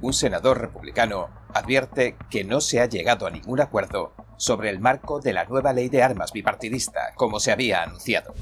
un 0.00 0.12
senador 0.12 0.60
republicano 0.60 1.28
advierte 1.54 2.16
que 2.30 2.44
no 2.44 2.60
se 2.60 2.80
ha 2.80 2.86
llegado 2.86 3.26
a 3.26 3.30
ningún 3.30 3.60
acuerdo 3.60 4.12
sobre 4.36 4.70
el 4.70 4.78
marco 4.78 5.20
de 5.20 5.32
la 5.32 5.44
nueva 5.44 5.72
ley 5.72 5.88
de 5.88 6.02
armas 6.02 6.32
bipartidista, 6.32 7.12
como 7.16 7.40
se 7.40 7.50
había 7.50 7.82
anunciado. 7.82 8.34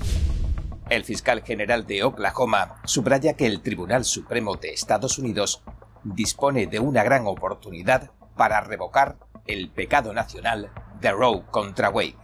El 0.89 1.05
fiscal 1.05 1.43
general 1.43 1.87
de 1.87 2.05
Oklahoma 2.05 2.77
subraya 2.85 3.35
que 3.35 3.47
el 3.47 3.61
Tribunal 3.61 4.05
Supremo 4.05 4.57
de 4.57 4.71
Estados 4.71 5.19
Unidos 5.19 5.63
dispone 6.05 6.67
de 6.67 6.79
una 6.79 7.03
gran 7.03 7.27
oportunidad 7.27 8.11
para 8.37 8.61
revocar 8.61 9.17
el 9.47 9.71
pecado 9.71 10.13
nacional 10.13 10.71
de 11.01 11.11
Roe 11.11 11.43
contra 11.51 11.91
Wade. 11.91 12.17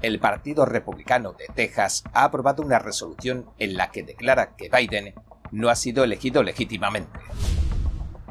El 0.00 0.18
Partido 0.18 0.64
Republicano 0.64 1.32
de 1.32 1.46
Texas 1.54 2.02
ha 2.12 2.24
aprobado 2.24 2.64
una 2.64 2.80
resolución 2.80 3.48
en 3.58 3.76
la 3.76 3.92
que 3.92 4.02
declara 4.02 4.56
que 4.56 4.68
Biden 4.68 5.14
no 5.52 5.68
ha 5.68 5.76
sido 5.76 6.02
elegido 6.02 6.42
legítimamente. 6.42 7.20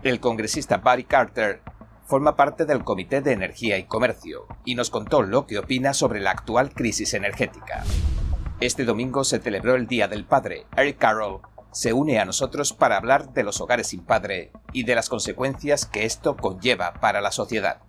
El 0.03 0.19
congresista 0.19 0.77
Barry 0.77 1.03
Carter 1.03 1.61
forma 2.05 2.35
parte 2.35 2.65
del 2.65 2.83
Comité 2.83 3.21
de 3.21 3.33
Energía 3.33 3.77
y 3.77 3.83
Comercio 3.83 4.47
y 4.65 4.73
nos 4.73 4.89
contó 4.89 5.21
lo 5.21 5.45
que 5.45 5.59
opina 5.59 5.93
sobre 5.93 6.19
la 6.19 6.31
actual 6.31 6.73
crisis 6.73 7.13
energética. 7.13 7.83
Este 8.59 8.83
domingo 8.83 9.23
se 9.23 9.37
celebró 9.37 9.75
el 9.75 9.85
Día 9.85 10.07
del 10.07 10.25
Padre. 10.25 10.65
Eric 10.75 10.97
Carroll 10.97 11.41
se 11.71 11.93
une 11.93 12.19
a 12.19 12.25
nosotros 12.25 12.73
para 12.73 12.97
hablar 12.97 13.31
de 13.33 13.43
los 13.43 13.61
hogares 13.61 13.87
sin 13.87 14.03
padre 14.03 14.51
y 14.73 14.85
de 14.85 14.95
las 14.95 15.07
consecuencias 15.07 15.85
que 15.85 16.03
esto 16.05 16.35
conlleva 16.35 16.93
para 16.93 17.21
la 17.21 17.31
sociedad. 17.31 17.83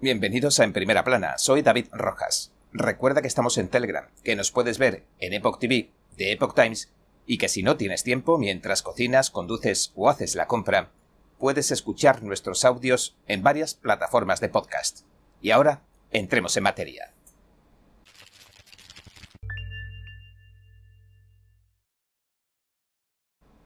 Bienvenidos 0.00 0.60
a 0.60 0.64
En 0.64 0.72
Primera 0.72 1.02
Plana, 1.02 1.38
soy 1.38 1.62
David 1.62 1.88
Rojas. 1.90 2.52
Recuerda 2.72 3.20
que 3.20 3.28
estamos 3.28 3.58
en 3.58 3.66
Telegram, 3.66 4.08
que 4.22 4.36
nos 4.36 4.52
puedes 4.52 4.78
ver 4.78 5.06
en 5.18 5.32
Epoch 5.32 5.58
TV, 5.58 5.90
de 6.16 6.32
Epoch 6.32 6.54
Times 6.54 6.92
y 7.26 7.38
que 7.38 7.48
si 7.48 7.62
no 7.62 7.76
tienes 7.76 8.02
tiempo 8.02 8.38
mientras 8.38 8.82
cocinas, 8.82 9.30
conduces 9.30 9.92
o 9.94 10.08
haces 10.08 10.34
la 10.34 10.46
compra, 10.46 10.90
puedes 11.38 11.70
escuchar 11.70 12.22
nuestros 12.22 12.64
audios 12.64 13.16
en 13.26 13.42
varias 13.42 13.74
plataformas 13.74 14.40
de 14.40 14.48
podcast. 14.48 15.00
Y 15.40 15.50
ahora, 15.50 15.82
entremos 16.10 16.56
en 16.56 16.62
materia. 16.62 17.12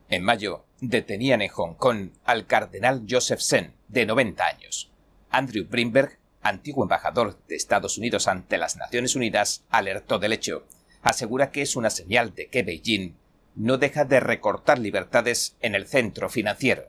En 0.09 0.23
mayo, 0.23 0.65
detenían 0.81 1.43
en 1.43 1.51
Hong 1.51 1.75
Kong 1.75 2.11
al 2.25 2.47
cardenal 2.47 3.05
Joseph 3.09 3.41
Sen, 3.41 3.75
de 3.89 4.07
90 4.07 4.47
años. 4.47 4.93
Andrew 5.31 5.67
Brinberg, 5.69 6.19
antiguo 6.43 6.85
embajador 6.85 7.39
de 7.49 7.57
Estados 7.57 7.99
Unidos 7.99 8.29
ante 8.29 8.57
las 8.57 8.77
Naciones 8.77 9.17
Unidas, 9.17 9.65
alertó 9.69 10.19
del 10.19 10.33
hecho. 10.33 10.65
Asegura 11.03 11.51
que 11.51 11.63
es 11.63 11.75
una 11.77 11.91
señal 11.91 12.35
de 12.35 12.47
que 12.49 12.63
Beijing 12.63 13.17
no 13.57 13.79
deja 13.79 14.05
de 14.05 14.21
recortar 14.21 14.79
libertades 14.79 15.57
en 15.61 15.75
el 15.75 15.87
centro 15.87 16.29
financiero. 16.29 16.85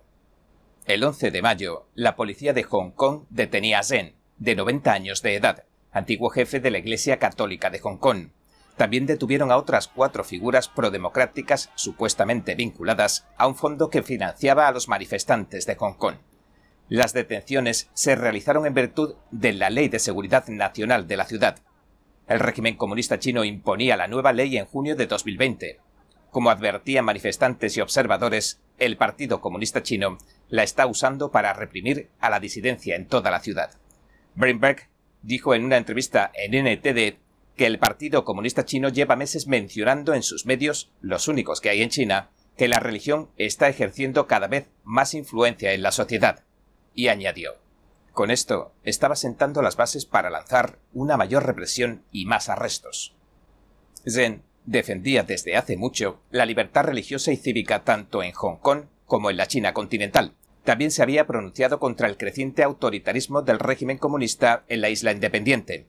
El 0.85 1.03
11 1.03 1.31
de 1.31 1.41
mayo, 1.41 1.87
la 1.95 2.15
policía 2.15 2.53
de 2.53 2.63
Hong 2.63 2.91
Kong 2.91 3.23
detenía 3.29 3.79
a 3.79 3.83
Zen, 3.83 4.15
de 4.37 4.55
90 4.55 4.91
años 4.91 5.21
de 5.21 5.35
edad, 5.35 5.63
antiguo 5.91 6.29
jefe 6.29 6.59
de 6.59 6.71
la 6.71 6.77
Iglesia 6.77 7.17
Católica 7.17 7.69
de 7.69 7.79
Hong 7.79 7.97
Kong. 7.97 8.29
También 8.75 9.05
detuvieron 9.05 9.51
a 9.51 9.57
otras 9.57 9.87
cuatro 9.87 10.23
figuras 10.23 10.67
prodemocráticas 10.67 11.71
supuestamente 11.75 12.53
vinculadas 12.53 13.25
a 13.37 13.47
un 13.47 13.55
fondo 13.55 13.89
que 13.89 14.03
financiaba 14.03 14.67
a 14.67 14.71
los 14.71 14.87
manifestantes 14.87 15.65
de 15.65 15.75
Hong 15.75 15.95
Kong. 15.95 16.15
Las 16.89 17.11
detenciones 17.13 17.89
se 17.93 18.15
realizaron 18.15 18.65
en 18.65 18.73
virtud 18.73 19.15
de 19.31 19.53
la 19.53 19.69
Ley 19.69 19.89
de 19.89 19.99
Seguridad 19.99 20.47
Nacional 20.47 21.07
de 21.07 21.17
la 21.17 21.25
ciudad. 21.25 21.59
El 22.27 22.39
régimen 22.39 22.75
comunista 22.75 23.19
chino 23.19 23.43
imponía 23.43 23.97
la 23.97 24.07
nueva 24.07 24.31
ley 24.31 24.57
en 24.57 24.65
junio 24.65 24.95
de 24.95 25.07
2020, 25.07 25.79
como 26.31 26.49
advertían 26.49 27.05
manifestantes 27.05 27.77
y 27.77 27.81
observadores, 27.81 28.59
el 28.77 28.97
Partido 28.97 29.41
Comunista 29.41 29.83
Chino 29.83 30.17
la 30.49 30.63
está 30.63 30.85
usando 30.85 31.31
para 31.31 31.53
reprimir 31.53 32.09
a 32.19 32.29
la 32.29 32.39
disidencia 32.39 32.95
en 32.95 33.07
toda 33.07 33.31
la 33.31 33.39
ciudad. 33.39 33.71
Brinberg 34.35 34.89
dijo 35.21 35.55
en 35.55 35.65
una 35.65 35.77
entrevista 35.77 36.31
en 36.35 36.51
NTD 36.63 37.17
que 37.55 37.65
el 37.65 37.79
Partido 37.79 38.23
Comunista 38.23 38.65
Chino 38.65 38.89
lleva 38.89 39.15
meses 39.15 39.47
mencionando 39.47 40.13
en 40.13 40.23
sus 40.23 40.45
medios, 40.45 40.91
los 41.01 41.27
únicos 41.27 41.59
que 41.59 41.69
hay 41.69 41.81
en 41.81 41.89
China, 41.89 42.29
que 42.55 42.67
la 42.67 42.79
religión 42.79 43.29
está 43.37 43.67
ejerciendo 43.67 44.27
cada 44.27 44.47
vez 44.47 44.69
más 44.83 45.13
influencia 45.13 45.73
en 45.73 45.81
la 45.81 45.91
sociedad. 45.91 46.43
Y 46.93 47.07
añadió, 47.07 47.57
con 48.13 48.31
esto 48.31 48.73
estaba 48.83 49.15
sentando 49.15 49.61
las 49.61 49.75
bases 49.75 50.05
para 50.05 50.29
lanzar 50.29 50.79
una 50.93 51.17
mayor 51.17 51.45
represión 51.45 52.03
y 52.11 52.25
más 52.25 52.49
arrestos. 52.49 53.15
Zen 54.07 54.43
defendía 54.67 55.23
desde 55.23 55.55
hace 55.55 55.77
mucho 55.77 56.19
la 56.29 56.45
libertad 56.45 56.83
religiosa 56.83 57.31
y 57.31 57.37
cívica 57.37 57.83
tanto 57.83 58.21
en 58.21 58.33
Hong 58.33 58.57
Kong 58.57 58.83
como 59.05 59.31
en 59.31 59.37
la 59.37 59.47
China 59.47 59.73
continental. 59.73 60.33
También 60.65 60.91
se 60.91 61.01
había 61.01 61.25
pronunciado 61.25 61.79
contra 61.79 62.09
el 62.09 62.17
creciente 62.17 62.61
autoritarismo 62.61 63.41
del 63.41 63.59
régimen 63.59 63.97
comunista 63.97 64.65
en 64.67 64.81
la 64.81 64.89
isla 64.89 65.13
independiente, 65.13 65.87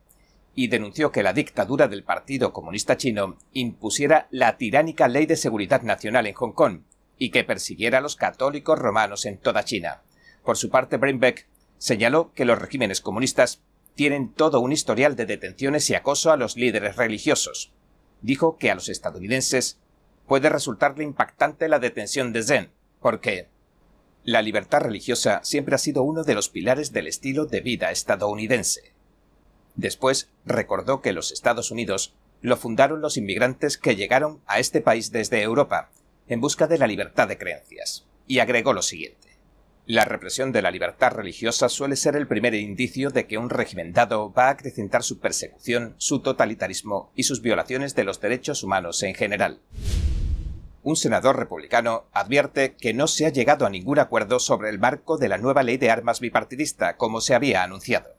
y 0.55 0.69
denunció 0.69 1.11
que 1.11 1.25
la 1.25 1.33
dictadura 1.33 1.89
del 1.89 2.05
Partido 2.05 2.53
Comunista 2.53 2.97
Chino 2.97 3.37
impusiera 3.53 4.29
la 4.31 4.57
tiránica 4.57 5.09
Ley 5.09 5.27
de 5.27 5.37
Seguridad 5.37 5.83
Nacional 5.83 6.29
en 6.29 6.35
Hong 6.35 6.53
Kong 6.53 6.83
y 7.19 7.31
que 7.31 7.43
persiguiera 7.43 7.99
a 7.99 8.01
los 8.01 8.15
católicos 8.15 8.79
romanos 8.79 9.27
en 9.27 9.39
toda 9.39 9.65
China. 9.65 10.03
Por 10.45 10.57
su 10.57 10.71
parte, 10.71 10.97
Brinbeck 10.97 11.49
señaló 11.79 12.33
que 12.33 12.45
los 12.45 12.59
regímenes 12.59 13.01
comunistas 13.01 13.63
tienen 13.97 14.33
todo 14.33 14.61
un 14.61 14.71
historial 14.71 15.17
de 15.17 15.27
detenciones 15.27 15.91
y 15.91 15.97
acoso 15.97 16.31
a 16.31 16.37
los 16.37 16.57
líderes 16.57 16.95
religiosos, 16.95 17.73
dijo 18.23 18.57
que 18.59 18.71
a 18.71 18.75
los 18.75 18.89
estadounidenses 18.89 19.79
puede 20.27 20.49
resultarle 20.49 21.05
impactante 21.05 21.69
la 21.69 21.79
detención 21.79 22.33
de 22.33 22.43
Zen, 22.43 22.71
porque 23.01 23.49
la 24.25 24.43
libertad 24.43 24.81
religiosa 24.81 25.41
siempre 25.43 25.75
ha 25.75 25.79
sido 25.79 26.03
uno 26.03 26.23
de 26.23 26.35
los 26.35 26.49
pilares 26.49 26.93
del 26.93 27.07
estilo 27.07 27.47
de 27.47 27.61
vida 27.61 27.91
estadounidense. 27.91 28.93
Después 29.75 30.29
recordó 30.45 31.01
que 31.01 31.13
los 31.13 31.33
Estados 31.33 31.71
Unidos 31.71 32.15
lo 32.41 32.57
fundaron 32.57 33.01
los 33.01 33.17
inmigrantes 33.17 33.79
que 33.79 33.97
llegaron 33.97 34.41
a 34.47 34.59
este 34.59 34.81
país 34.81 35.13
desde 35.13 35.43
Europa 35.43 35.91
en 36.29 36.41
busca 36.41 36.67
de 36.67 36.79
la 36.79 36.87
libertad 36.87 37.27
de 37.27 37.39
creencias, 37.39 38.05
y 38.27 38.41
agregó 38.41 38.73
lo 38.73 38.83
siguiente. 38.83 39.28
La 39.89 40.05
represión 40.05 40.53
de 40.53 40.61
la 40.61 40.71
libertad 40.71 41.13
religiosa 41.13 41.71
suele 41.71 41.97
ser 41.97 42.15
el 42.15 42.27
primer 42.27 42.53
indicio 42.53 43.09
de 43.09 43.27
que 43.27 43.39
un 43.39 43.49
régimen 43.49 43.95
dado 43.95 44.31
va 44.31 44.49
a 44.49 44.51
acrecentar 44.51 45.03
su 45.03 45.19
persecución, 45.19 45.95
su 45.97 46.21
totalitarismo 46.21 47.11
y 47.15 47.23
sus 47.23 47.41
violaciones 47.41 47.95
de 47.95 48.05
los 48.05 48.21
derechos 48.21 48.63
humanos 48.63 49.03
en 49.03 49.15
general. 49.15 49.63
Un 50.83 50.95
senador 50.95 51.39
republicano 51.39 52.05
advierte 52.13 52.75
que 52.75 52.93
no 52.93 53.07
se 53.07 53.25
ha 53.25 53.31
llegado 53.31 53.65
a 53.65 53.71
ningún 53.71 53.99
acuerdo 53.99 54.41
sobre 54.41 54.69
el 54.69 54.79
marco 54.79 55.17
de 55.17 55.29
la 55.29 55.39
nueva 55.39 55.63
ley 55.63 55.79
de 55.79 55.91
armas 55.91 56.21
bipartidista, 56.21 56.99
como 56.99 57.23
se 57.23 57.35
había 57.35 57.63
anunciado. 57.63 58.11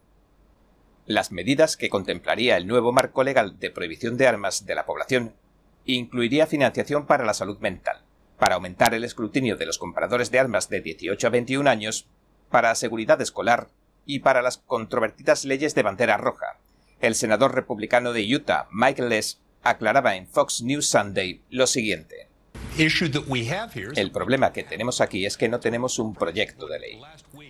Las 1.05 1.31
medidas 1.31 1.77
que 1.77 1.89
contemplaría 1.89 2.57
el 2.57 2.65
nuevo 2.65 2.91
marco 2.93 3.23
legal 3.23 3.59
de 3.59 3.69
prohibición 3.69 4.17
de 4.17 4.27
armas 4.27 4.65
de 4.65 4.73
la 4.73 4.87
población 4.87 5.35
incluiría 5.85 6.47
financiación 6.47 7.05
para 7.05 7.25
la 7.25 7.35
salud 7.35 7.59
mental, 7.59 8.08
para 8.39 8.55
aumentar 8.55 8.93
el 8.93 9.03
escrutinio 9.03 9.57
de 9.57 9.65
los 9.65 9.77
compradores 9.77 10.31
de 10.31 10.39
armas 10.39 10.69
de 10.69 10.81
18 10.81 11.27
a 11.27 11.29
21 11.29 11.69
años, 11.69 12.07
para 12.49 12.73
seguridad 12.73 13.21
escolar 13.21 13.69
y 14.05 14.19
para 14.19 14.41
las 14.41 14.57
controvertidas 14.57 15.45
leyes 15.45 15.75
de 15.75 15.83
bandera 15.83 16.17
roja. 16.17 16.57
El 16.99 17.15
senador 17.15 17.53
republicano 17.53 18.11
de 18.11 18.35
Utah, 18.35 18.67
Michael 18.71 19.09
Les, 19.09 19.39
aclaraba 19.61 20.15
en 20.15 20.27
Fox 20.27 20.61
News 20.63 20.87
Sunday 20.87 21.41
lo 21.49 21.67
siguiente. 21.67 22.27
El 23.97 24.11
problema 24.11 24.53
que 24.53 24.63
tenemos 24.63 25.01
aquí 25.01 25.25
es 25.25 25.37
que 25.37 25.49
no 25.49 25.59
tenemos 25.59 25.99
un 25.99 26.15
proyecto 26.15 26.67
de 26.67 26.79
ley. 26.79 27.01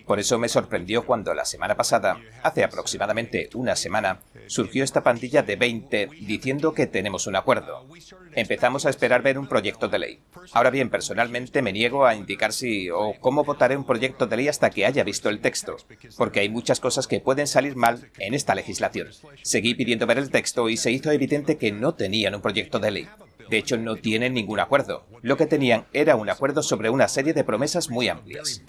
Por 0.06 0.18
eso 0.18 0.38
me 0.38 0.48
sorprendió 0.48 1.04
cuando 1.06 1.34
la 1.34 1.44
semana 1.44 1.76
pasada, 1.76 2.20
hace 2.42 2.64
aproximadamente 2.64 3.48
una 3.54 3.76
semana, 3.76 4.20
surgió 4.46 4.84
esta 4.84 5.02
pandilla 5.02 5.42
de 5.42 5.56
20 5.56 6.08
diciendo 6.20 6.72
que 6.72 6.86
tenemos 6.86 7.26
un 7.26 7.36
acuerdo. 7.36 7.86
Empezamos 8.34 8.86
a 8.86 8.90
esperar 8.90 9.22
ver 9.22 9.38
un 9.38 9.48
proyecto 9.48 9.88
de 9.88 9.98
ley. 9.98 10.20
Ahora 10.52 10.70
bien, 10.70 10.90
personalmente 10.90 11.62
me 11.62 11.72
niego 11.72 12.06
a 12.06 12.14
indicar 12.14 12.52
si 12.52 12.90
o 12.90 13.14
cómo 13.20 13.44
votaré 13.44 13.76
un 13.76 13.84
proyecto 13.84 14.26
de 14.26 14.36
ley 14.36 14.48
hasta 14.48 14.70
que 14.70 14.86
haya 14.86 15.04
visto 15.04 15.28
el 15.28 15.40
texto, 15.40 15.76
porque 16.16 16.40
hay 16.40 16.48
muchas 16.48 16.80
cosas 16.80 17.06
que 17.06 17.20
pueden 17.20 17.46
salir 17.46 17.76
mal 17.76 18.10
en 18.18 18.34
esta 18.34 18.54
legislación. 18.54 19.08
Seguí 19.42 19.74
pidiendo 19.74 20.06
ver 20.06 20.18
el 20.18 20.30
texto 20.30 20.68
y 20.68 20.76
se 20.76 20.90
hizo 20.90 21.10
evidente 21.10 21.56
que 21.56 21.72
no 21.72 21.94
tenían 21.94 22.34
un 22.34 22.42
proyecto 22.42 22.78
de 22.78 22.90
ley. 22.90 23.08
De 23.50 23.58
hecho, 23.58 23.76
no 23.76 23.96
tienen 23.96 24.34
ningún 24.34 24.60
acuerdo. 24.60 25.04
Lo 25.22 25.36
que 25.36 25.46
tenían 25.46 25.86
era 25.92 26.14
un 26.14 26.30
acuerdo 26.30 26.62
sobre 26.62 26.88
una 26.88 27.08
serie 27.08 27.34
de 27.34 27.42
promesas 27.42 27.90
muy 27.90 28.08
amplias. 28.08 28.62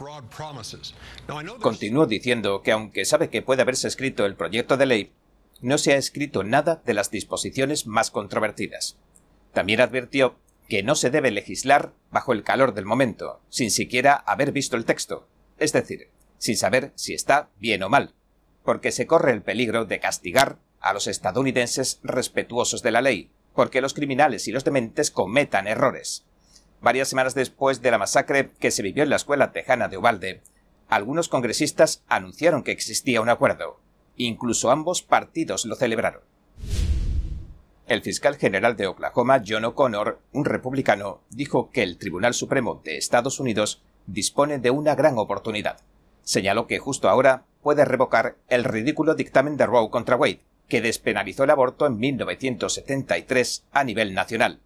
Continuó 1.62 2.08
diciendo 2.08 2.64
que 2.64 2.72
aunque 2.72 3.06
sabe 3.06 3.30
que 3.30 3.44
puede 3.44 3.62
haberse 3.62 3.88
escrito 3.88 4.26
el 4.26 4.36
proyecto 4.36 4.78
de 4.78 4.86
ley, 4.88 5.12
no 5.62 5.78
se 5.78 5.94
ha 5.94 5.98
escrito 5.98 6.44
nada 6.44 6.82
de 6.84 6.96
las 6.96 7.12
disposiciones 7.12 7.86
más 7.86 8.10
controvertidas. 8.10 8.98
También 9.54 9.82
advirtió 9.82 10.36
que 10.68 10.82
no 10.82 10.96
se 10.96 11.12
debe 11.12 11.30
legislar 11.30 11.94
bajo 12.10 12.34
el 12.34 12.44
calor 12.44 12.74
del 12.74 12.86
momento, 12.86 13.40
sin 13.50 13.70
siquiera 13.70 14.16
haber 14.16 14.52
visto 14.52 14.78
el 14.78 14.86
texto, 14.86 15.28
es 15.60 15.74
decir, 15.74 16.10
sin 16.40 16.58
saber 16.58 16.92
si 16.96 17.14
está 17.14 17.50
bien 17.60 17.84
o 17.84 17.90
mal, 17.90 18.16
porque 18.64 18.92
se 18.92 19.06
corre 19.06 19.32
el 19.32 19.44
peligro 19.44 19.86
de 19.86 20.00
castigar 20.00 20.58
a 20.80 20.94
los 20.94 21.06
estadounidenses 21.06 22.00
respetuosos 22.02 22.82
de 22.82 22.92
la 22.92 23.02
ley, 23.02 23.30
porque 23.54 23.82
los 23.82 23.94
criminales 23.94 24.48
y 24.48 24.52
los 24.52 24.64
dementes 24.64 25.12
cometan 25.12 25.68
errores. 25.68 26.26
Varias 26.82 27.10
semanas 27.10 27.36
después 27.36 27.82
de 27.82 27.92
la 27.92 27.98
masacre 27.98 28.52
que 28.60 28.72
se 28.72 28.82
vivió 28.82 29.04
en 29.04 29.10
la 29.10 29.18
escuela 29.18 29.52
tejana 29.52 29.88
de 29.88 29.98
Ubalde, 29.98 30.42
algunos 30.88 31.30
congresistas 31.30 32.04
anunciaron 32.08 32.64
que 32.64 32.72
existía 32.72 33.22
un 33.22 33.30
acuerdo. 33.30 33.80
Incluso 34.18 34.72
ambos 34.72 35.04
partidos 35.04 35.66
lo 35.66 35.76
celebraron. 35.76 36.22
El 37.88 38.02
fiscal 38.02 38.38
general 38.38 38.78
de 38.78 38.88
Oklahoma, 38.88 39.42
John 39.46 39.66
O'Connor, 39.66 40.20
un 40.32 40.46
republicano, 40.46 41.22
dijo 41.30 41.72
que 41.72 41.84
el 41.84 41.98
Tribunal 41.98 42.34
Supremo 42.34 42.82
de 42.84 42.98
Estados 42.98 43.40
Unidos 43.40 43.84
dispone 44.08 44.60
de 44.60 44.72
una 44.72 44.96
gran 44.96 45.18
oportunidad. 45.18 45.80
Señaló 46.24 46.68
que 46.68 46.80
justo 46.80 47.10
ahora 47.10 47.46
puede 47.62 47.86
revocar 47.86 48.38
el 48.48 48.64
ridículo 48.64 49.16
dictamen 49.16 49.58
de 49.58 49.66
Roe 49.66 49.90
contra 49.90 50.16
Wade, 50.16 50.42
que 50.72 50.82
despenalizó 50.82 51.44
el 51.44 51.50
aborto 51.50 51.86
en 51.86 51.98
1973 51.98 53.66
a 53.74 53.84
nivel 53.84 54.14
nacional. 54.14 54.62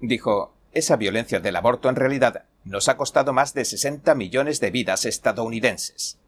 Dijo, 0.00 0.56
esa 0.72 0.96
violencia 0.96 1.38
del 1.38 1.54
aborto 1.54 1.88
en 1.88 1.94
realidad 1.94 2.46
nos 2.64 2.88
ha 2.88 2.96
costado 2.96 3.32
más 3.32 3.54
de 3.54 3.64
60 3.64 4.12
millones 4.16 4.58
de 4.58 4.72
vidas 4.72 5.04
estadounidenses. 5.04 6.18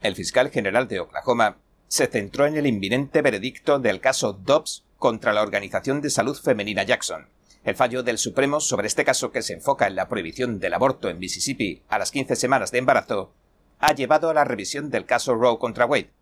El 0.00 0.16
fiscal 0.16 0.48
general 0.48 0.88
de 0.88 1.00
Oklahoma 1.00 1.58
se 1.88 2.06
centró 2.06 2.46
en 2.46 2.56
el 2.56 2.66
inminente 2.66 3.20
veredicto 3.20 3.78
del 3.78 4.00
caso 4.00 4.32
Dobbs 4.32 4.86
contra 4.96 5.34
la 5.34 5.42
Organización 5.42 6.00
de 6.00 6.08
Salud 6.08 6.40
Femenina 6.40 6.84
Jackson. 6.84 7.28
El 7.64 7.76
fallo 7.76 8.02
del 8.02 8.16
Supremo 8.16 8.60
sobre 8.60 8.86
este 8.86 9.04
caso 9.04 9.30
que 9.30 9.42
se 9.42 9.52
enfoca 9.52 9.86
en 9.86 9.94
la 9.94 10.08
prohibición 10.08 10.58
del 10.58 10.72
aborto 10.72 11.10
en 11.10 11.18
Mississippi 11.18 11.82
a 11.90 11.98
las 11.98 12.12
15 12.12 12.34
semanas 12.34 12.70
de 12.70 12.78
embarazo 12.78 13.34
ha 13.78 13.94
llevado 13.94 14.30
a 14.30 14.34
la 14.34 14.44
revisión 14.44 14.88
del 14.88 15.04
caso 15.04 15.34
Roe 15.34 15.58
contra 15.58 15.84
Wade. 15.84 16.12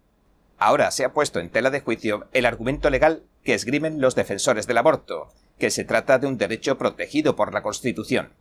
Ahora 0.59 0.91
se 0.91 1.05
ha 1.05 1.13
puesto 1.13 1.39
en 1.39 1.51
tela 1.51 1.71
de 1.71 1.81
juicio 1.81 2.29
el 2.33 2.47
argumento 2.47 2.89
legal 2.91 3.23
que 3.45 3.55
esgrimen 3.55 4.01
los 4.01 4.15
defensores 4.15 4.67
del 4.67 4.79
aborto, 4.79 5.29
que 5.59 5.71
se 5.71 5.85
trata 5.85 6.19
de 6.19 6.27
un 6.27 6.39
derecho 6.39 6.79
protegido 6.79 7.37
por 7.37 7.53
la 7.53 7.63
Constitución. 7.63 8.33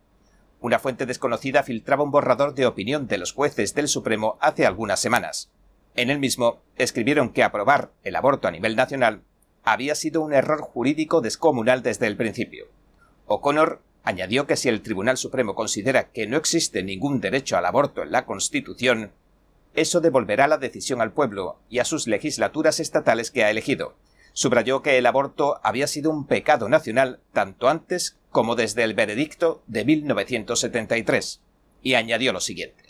Una 0.60 0.78
fuente 0.78 1.04
desconocida 1.04 1.62
filtraba 1.62 2.02
un 2.02 2.10
borrador 2.10 2.54
de 2.54 2.66
opinión 2.66 3.06
de 3.06 3.18
los 3.18 3.32
jueces 3.32 3.74
del 3.74 3.88
Supremo 3.88 4.38
hace 4.40 4.64
algunas 4.64 5.00
semanas. 5.00 5.50
En 5.94 6.10
el 6.10 6.18
mismo 6.18 6.62
escribieron 6.76 7.30
que 7.30 7.42
aprobar 7.42 7.90
el 8.02 8.16
aborto 8.16 8.48
a 8.48 8.50
nivel 8.50 8.76
nacional 8.76 9.22
había 9.62 9.94
sido 9.94 10.22
un 10.22 10.32
error 10.32 10.60
jurídico 10.60 11.20
descomunal 11.20 11.82
desde 11.82 12.06
el 12.06 12.16
principio. 12.16 12.66
O'Connor 13.26 13.82
añadió 14.04 14.46
que 14.46 14.56
si 14.56 14.68
el 14.68 14.82
Tribunal 14.82 15.16
Supremo 15.16 15.54
considera 15.54 16.10
que 16.10 16.26
no 16.26 16.36
existe 16.36 16.82
ningún 16.82 17.20
derecho 17.20 17.56
al 17.56 17.66
aborto 17.66 18.02
en 18.02 18.12
la 18.12 18.24
Constitución, 18.24 19.10
eso 19.76 20.00
devolverá 20.00 20.48
la 20.48 20.58
decisión 20.58 21.00
al 21.00 21.12
pueblo 21.12 21.60
y 21.68 21.78
a 21.78 21.84
sus 21.84 22.06
legislaturas 22.06 22.80
estatales 22.80 23.30
que 23.30 23.44
ha 23.44 23.50
elegido, 23.50 23.96
subrayó 24.32 24.82
que 24.82 24.98
el 24.98 25.06
aborto 25.06 25.60
había 25.62 25.86
sido 25.86 26.10
un 26.10 26.26
pecado 26.26 26.68
nacional 26.68 27.20
tanto 27.32 27.68
antes 27.68 28.18
como 28.30 28.54
desde 28.54 28.84
el 28.84 28.92
veredicto 28.92 29.62
de 29.66 29.86
1973, 29.86 31.40
y 31.82 31.94
añadió 31.94 32.34
lo 32.34 32.40
siguiente. 32.40 32.84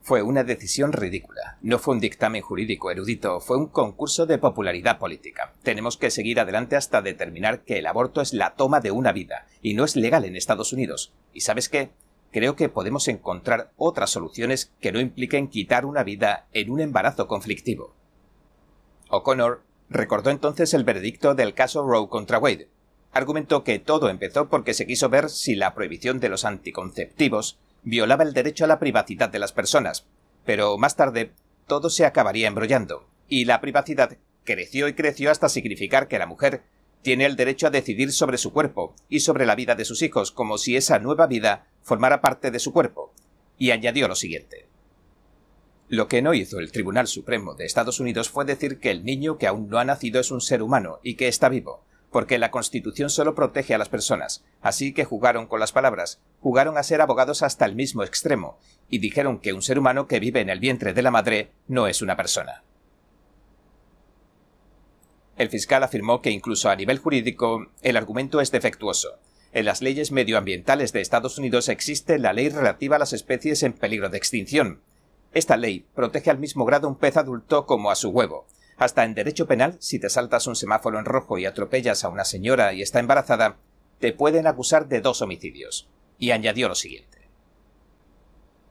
Fue 0.00 0.22
una 0.22 0.44
decisión 0.44 0.92
ridícula. 0.92 1.58
No 1.60 1.78
fue 1.78 1.94
un 1.94 2.00
dictamen 2.00 2.40
jurídico 2.40 2.90
erudito, 2.90 3.40
fue 3.40 3.58
un 3.58 3.66
concurso 3.66 4.24
de 4.24 4.38
popularidad 4.38 4.98
política. 4.98 5.52
Tenemos 5.62 5.96
que 5.96 6.10
seguir 6.10 6.40
adelante 6.40 6.76
hasta 6.76 7.02
determinar 7.02 7.64
que 7.64 7.78
el 7.78 7.86
aborto 7.86 8.20
es 8.20 8.32
la 8.32 8.54
toma 8.54 8.80
de 8.80 8.92
una 8.92 9.12
vida, 9.12 9.46
y 9.60 9.74
no 9.74 9.84
es 9.84 9.96
legal 9.96 10.24
en 10.24 10.36
Estados 10.36 10.72
Unidos. 10.72 11.12
¿Y 11.34 11.40
sabes 11.40 11.68
qué? 11.68 11.90
Creo 12.36 12.54
que 12.54 12.68
podemos 12.68 13.08
encontrar 13.08 13.72
otras 13.78 14.10
soluciones 14.10 14.70
que 14.78 14.92
no 14.92 15.00
impliquen 15.00 15.48
quitar 15.48 15.86
una 15.86 16.04
vida 16.04 16.48
en 16.52 16.70
un 16.70 16.80
embarazo 16.80 17.28
conflictivo. 17.28 17.94
O'Connor 19.08 19.62
Recordó 19.88 20.28
entonces 20.28 20.74
el 20.74 20.84
veredicto 20.84 21.34
del 21.34 21.54
caso 21.54 21.82
Roe 21.86 22.10
contra 22.10 22.38
Wade. 22.38 22.68
Argumentó 23.10 23.64
que 23.64 23.78
todo 23.78 24.10
empezó 24.10 24.50
porque 24.50 24.74
se 24.74 24.86
quiso 24.86 25.08
ver 25.08 25.30
si 25.30 25.54
la 25.54 25.72
prohibición 25.74 26.20
de 26.20 26.28
los 26.28 26.44
anticonceptivos 26.44 27.58
violaba 27.84 28.22
el 28.22 28.34
derecho 28.34 28.66
a 28.66 28.68
la 28.68 28.80
privacidad 28.80 29.30
de 29.30 29.38
las 29.38 29.52
personas, 29.52 30.04
pero 30.44 30.76
más 30.76 30.94
tarde 30.94 31.32
todo 31.66 31.88
se 31.88 32.04
acabaría 32.04 32.48
embrollando, 32.48 33.06
y 33.28 33.46
la 33.46 33.62
privacidad 33.62 34.18
creció 34.44 34.88
y 34.88 34.92
creció 34.92 35.30
hasta 35.30 35.48
significar 35.48 36.06
que 36.06 36.18
la 36.18 36.26
mujer 36.26 36.64
tiene 37.06 37.24
el 37.24 37.36
derecho 37.36 37.68
a 37.68 37.70
decidir 37.70 38.10
sobre 38.10 38.36
su 38.36 38.52
cuerpo 38.52 38.92
y 39.08 39.20
sobre 39.20 39.46
la 39.46 39.54
vida 39.54 39.76
de 39.76 39.84
sus 39.84 40.02
hijos, 40.02 40.32
como 40.32 40.58
si 40.58 40.74
esa 40.74 40.98
nueva 40.98 41.28
vida 41.28 41.68
formara 41.80 42.20
parte 42.20 42.50
de 42.50 42.58
su 42.58 42.72
cuerpo, 42.72 43.12
y 43.56 43.70
añadió 43.70 44.08
lo 44.08 44.16
siguiente. 44.16 44.66
Lo 45.86 46.08
que 46.08 46.20
no 46.20 46.34
hizo 46.34 46.58
el 46.58 46.72
Tribunal 46.72 47.06
Supremo 47.06 47.54
de 47.54 47.64
Estados 47.64 48.00
Unidos 48.00 48.28
fue 48.28 48.44
decir 48.44 48.80
que 48.80 48.90
el 48.90 49.04
niño 49.04 49.38
que 49.38 49.46
aún 49.46 49.68
no 49.68 49.78
ha 49.78 49.84
nacido 49.84 50.18
es 50.18 50.32
un 50.32 50.40
ser 50.40 50.64
humano 50.64 50.98
y 51.04 51.14
que 51.14 51.28
está 51.28 51.48
vivo, 51.48 51.84
porque 52.10 52.40
la 52.40 52.50
Constitución 52.50 53.08
solo 53.08 53.36
protege 53.36 53.72
a 53.72 53.78
las 53.78 53.88
personas, 53.88 54.44
así 54.60 54.92
que 54.92 55.04
jugaron 55.04 55.46
con 55.46 55.60
las 55.60 55.70
palabras, 55.70 56.20
jugaron 56.40 56.76
a 56.76 56.82
ser 56.82 57.00
abogados 57.00 57.44
hasta 57.44 57.66
el 57.66 57.76
mismo 57.76 58.02
extremo, 58.02 58.58
y 58.90 58.98
dijeron 58.98 59.38
que 59.38 59.52
un 59.52 59.62
ser 59.62 59.78
humano 59.78 60.08
que 60.08 60.18
vive 60.18 60.40
en 60.40 60.50
el 60.50 60.58
vientre 60.58 60.92
de 60.92 61.02
la 61.02 61.12
madre 61.12 61.52
no 61.68 61.86
es 61.86 62.02
una 62.02 62.16
persona. 62.16 62.64
El 65.36 65.50
fiscal 65.50 65.82
afirmó 65.82 66.22
que 66.22 66.30
incluso 66.30 66.70
a 66.70 66.76
nivel 66.76 66.98
jurídico 66.98 67.66
el 67.82 67.96
argumento 67.96 68.40
es 68.40 68.50
defectuoso. 68.50 69.18
En 69.52 69.64
las 69.64 69.82
leyes 69.82 70.12
medioambientales 70.12 70.92
de 70.92 71.00
Estados 71.00 71.38
Unidos 71.38 71.68
existe 71.68 72.18
la 72.18 72.32
ley 72.32 72.48
relativa 72.48 72.96
a 72.96 72.98
las 72.98 73.12
especies 73.12 73.62
en 73.62 73.72
peligro 73.72 74.08
de 74.08 74.18
extinción, 74.18 74.80
esta 75.36 75.58
ley 75.58 75.84
protege 75.94 76.30
al 76.30 76.38
mismo 76.38 76.64
grado 76.64 76.88
un 76.88 76.96
pez 76.96 77.18
adulto 77.18 77.66
como 77.66 77.90
a 77.90 77.94
su 77.94 78.08
huevo. 78.08 78.46
Hasta 78.78 79.04
en 79.04 79.12
derecho 79.12 79.46
penal, 79.46 79.76
si 79.80 79.98
te 79.98 80.08
saltas 80.08 80.46
un 80.46 80.56
semáforo 80.56 80.98
en 80.98 81.04
rojo 81.04 81.36
y 81.36 81.44
atropellas 81.44 82.04
a 82.04 82.08
una 82.08 82.24
señora 82.24 82.72
y 82.72 82.80
está 82.80 83.00
embarazada, 83.00 83.58
te 83.98 84.14
pueden 84.14 84.46
acusar 84.46 84.88
de 84.88 85.02
dos 85.02 85.20
homicidios. 85.20 85.90
Y 86.18 86.30
añadió 86.30 86.68
lo 86.68 86.74
siguiente. 86.74 87.15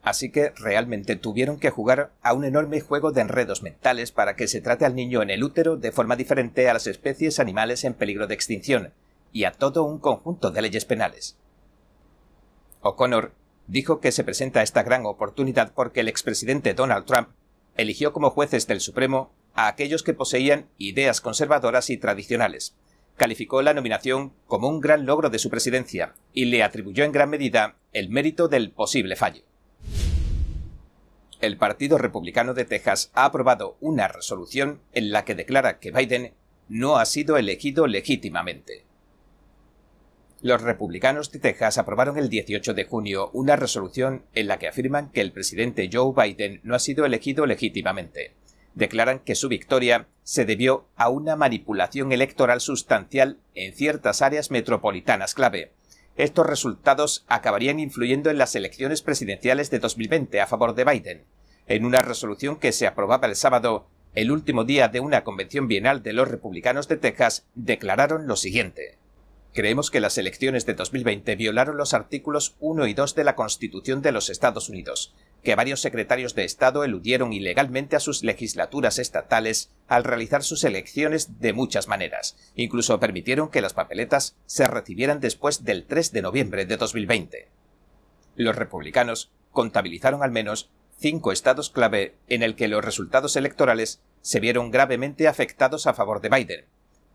Así 0.06 0.30
que 0.30 0.50
realmente 0.50 1.16
tuvieron 1.16 1.58
que 1.58 1.70
jugar 1.70 2.12
a 2.22 2.32
un 2.32 2.44
enorme 2.44 2.80
juego 2.80 3.10
de 3.10 3.22
enredos 3.22 3.64
mentales 3.64 4.12
para 4.12 4.36
que 4.36 4.46
se 4.46 4.60
trate 4.60 4.84
al 4.84 4.94
niño 4.94 5.20
en 5.20 5.30
el 5.30 5.42
útero 5.42 5.76
de 5.76 5.90
forma 5.90 6.14
diferente 6.14 6.70
a 6.70 6.74
las 6.74 6.86
especies 6.86 7.40
animales 7.40 7.82
en 7.82 7.92
peligro 7.92 8.28
de 8.28 8.34
extinción, 8.34 8.92
y 9.32 9.42
a 9.46 9.50
todo 9.50 9.82
un 9.82 9.98
conjunto 9.98 10.52
de 10.52 10.62
leyes 10.62 10.84
penales. 10.84 11.36
O'Connor 12.82 13.32
dijo 13.66 13.98
que 13.98 14.12
se 14.12 14.22
presenta 14.22 14.62
esta 14.62 14.84
gran 14.84 15.04
oportunidad 15.06 15.72
porque 15.74 16.02
el 16.02 16.08
expresidente 16.08 16.72
Donald 16.72 17.04
Trump 17.04 17.30
eligió 17.76 18.12
como 18.12 18.30
jueces 18.30 18.68
del 18.68 18.80
Supremo 18.80 19.32
a 19.54 19.66
aquellos 19.66 20.04
que 20.04 20.14
poseían 20.14 20.68
ideas 20.78 21.20
conservadoras 21.20 21.90
y 21.90 21.96
tradicionales. 21.96 22.76
Calificó 23.16 23.60
la 23.60 23.74
nominación 23.74 24.32
como 24.46 24.68
un 24.68 24.78
gran 24.78 25.04
logro 25.04 25.30
de 25.30 25.40
su 25.40 25.50
presidencia 25.50 26.14
y 26.32 26.44
le 26.44 26.62
atribuyó 26.62 27.02
en 27.02 27.10
gran 27.10 27.28
medida 27.28 27.74
el 27.92 28.08
mérito 28.08 28.46
del 28.46 28.70
posible 28.70 29.16
fallo. 29.16 29.42
El 31.40 31.58
Partido 31.58 31.98
Republicano 31.98 32.54
de 32.54 32.64
Texas 32.64 33.10
ha 33.14 33.26
aprobado 33.26 33.76
una 33.80 34.08
resolución 34.08 34.80
en 34.92 35.10
la 35.10 35.26
que 35.26 35.34
declara 35.34 35.78
que 35.78 35.90
Biden 35.90 36.32
no 36.68 36.96
ha 36.96 37.04
sido 37.04 37.36
elegido 37.36 37.86
legítimamente. 37.86 38.84
Los 40.40 40.62
republicanos 40.62 41.30
de 41.32 41.38
Texas 41.38 41.76
aprobaron 41.76 42.16
el 42.16 42.30
18 42.30 42.72
de 42.72 42.84
junio 42.84 43.30
una 43.34 43.56
resolución 43.56 44.24
en 44.34 44.48
la 44.48 44.58
que 44.58 44.68
afirman 44.68 45.10
que 45.10 45.20
el 45.20 45.32
presidente 45.32 45.90
Joe 45.92 46.12
Biden 46.16 46.60
no 46.62 46.74
ha 46.74 46.78
sido 46.78 47.04
elegido 47.04 47.44
legítimamente. 47.44 48.34
Declaran 48.74 49.18
que 49.18 49.34
su 49.34 49.48
victoria 49.48 50.08
se 50.22 50.44
debió 50.44 50.88
a 50.96 51.10
una 51.10 51.36
manipulación 51.36 52.12
electoral 52.12 52.60
sustancial 52.60 53.38
en 53.54 53.74
ciertas 53.74 54.22
áreas 54.22 54.50
metropolitanas 54.50 55.34
clave. 55.34 55.72
Estos 56.16 56.46
resultados 56.46 57.26
acabarían 57.28 57.78
influyendo 57.78 58.30
en 58.30 58.38
las 58.38 58.54
elecciones 58.54 59.02
presidenciales 59.02 59.70
de 59.70 59.80
2020 59.80 60.40
a 60.40 60.46
favor 60.46 60.74
de 60.74 60.84
Biden. 60.84 61.24
En 61.66 61.84
una 61.84 62.00
resolución 62.00 62.56
que 62.56 62.72
se 62.72 62.86
aprobaba 62.86 63.26
el 63.26 63.36
sábado, 63.36 63.86
el 64.14 64.30
último 64.30 64.64
día 64.64 64.88
de 64.88 65.00
una 65.00 65.24
convención 65.24 65.68
bienal 65.68 66.02
de 66.02 66.14
los 66.14 66.28
republicanos 66.28 66.88
de 66.88 66.96
Texas, 66.96 67.46
declararon 67.54 68.26
lo 68.26 68.36
siguiente. 68.36 68.96
Creemos 69.52 69.90
que 69.90 70.00
las 70.00 70.16
elecciones 70.16 70.64
de 70.64 70.72
2020 70.72 71.36
violaron 71.36 71.76
los 71.76 71.92
artículos 71.92 72.56
1 72.60 72.86
y 72.86 72.94
2 72.94 73.14
de 73.14 73.24
la 73.24 73.36
Constitución 73.36 74.00
de 74.00 74.12
los 74.12 74.30
Estados 74.30 74.70
Unidos, 74.70 75.14
que 75.46 75.54
varios 75.54 75.80
secretarios 75.80 76.34
de 76.34 76.44
Estado 76.44 76.82
eludieron 76.82 77.32
ilegalmente 77.32 77.94
a 77.94 78.00
sus 78.00 78.24
legislaturas 78.24 78.98
estatales 78.98 79.70
al 79.86 80.02
realizar 80.02 80.42
sus 80.42 80.64
elecciones 80.64 81.38
de 81.38 81.52
muchas 81.52 81.86
maneras. 81.86 82.36
Incluso 82.56 82.98
permitieron 82.98 83.48
que 83.48 83.60
las 83.60 83.72
papeletas 83.72 84.34
se 84.46 84.66
recibieran 84.66 85.20
después 85.20 85.62
del 85.62 85.86
3 85.86 86.10
de 86.10 86.22
noviembre 86.22 86.66
de 86.66 86.76
2020. 86.76 87.48
Los 88.34 88.56
republicanos 88.56 89.30
contabilizaron 89.52 90.24
al 90.24 90.32
menos 90.32 90.68
cinco 90.98 91.30
estados 91.30 91.70
clave 91.70 92.16
en 92.26 92.42
el 92.42 92.56
que 92.56 92.66
los 92.66 92.84
resultados 92.84 93.36
electorales 93.36 94.02
se 94.22 94.40
vieron 94.40 94.72
gravemente 94.72 95.28
afectados 95.28 95.86
a 95.86 95.94
favor 95.94 96.20
de 96.22 96.28
Biden, 96.28 96.64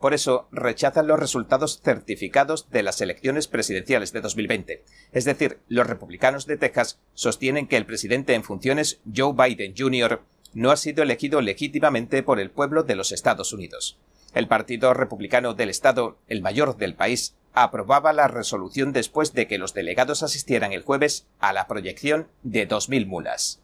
por 0.02 0.16
eso 0.16 0.48
rechazan 0.52 1.08
los 1.08 1.20
resultados 1.20 1.80
certificados 1.82 2.70
de 2.72 2.84
las 2.84 3.00
elecciones 3.02 3.48
presidenciales 3.48 4.12
de 4.12 4.22
2020. 4.22 4.84
Es 5.14 5.26
decir, 5.26 5.60
los 5.70 5.88
republicanos 5.88 6.48
de 6.48 6.58
Texas 6.58 7.00
sostienen 7.14 7.68
que 7.68 7.78
el 7.78 7.86
presidente 7.86 8.34
en 8.34 8.44
funciones, 8.44 9.00
Joe 9.16 9.34
Biden 9.34 9.76
Jr., 9.78 10.22
no 10.54 10.72
ha 10.72 10.78
sido 10.78 11.04
elegido 11.04 11.40
legítimamente 11.40 12.24
por 12.24 12.40
el 12.40 12.50
pueblo 12.50 12.84
de 12.84 12.96
los 12.96 13.12
Estados 13.12 13.54
Unidos. 13.54 14.00
El 14.34 14.48
Partido 14.48 14.94
Republicano 14.94 15.54
del 15.54 15.70
Estado, 15.70 16.18
el 16.28 16.42
mayor 16.42 16.78
del 16.78 16.96
país, 16.96 17.36
aprobaba 17.54 18.12
la 18.12 18.28
resolución 18.28 18.94
después 18.94 19.34
de 19.34 19.48
que 19.48 19.60
los 19.60 19.74
delegados 19.74 20.24
asistieran 20.24 20.74
el 20.74 20.84
jueves 20.84 21.28
a 21.40 21.54
la 21.54 21.68
proyección 21.68 22.28
de 22.44 22.68
2.000 22.68 23.06
mulas. 23.06 23.62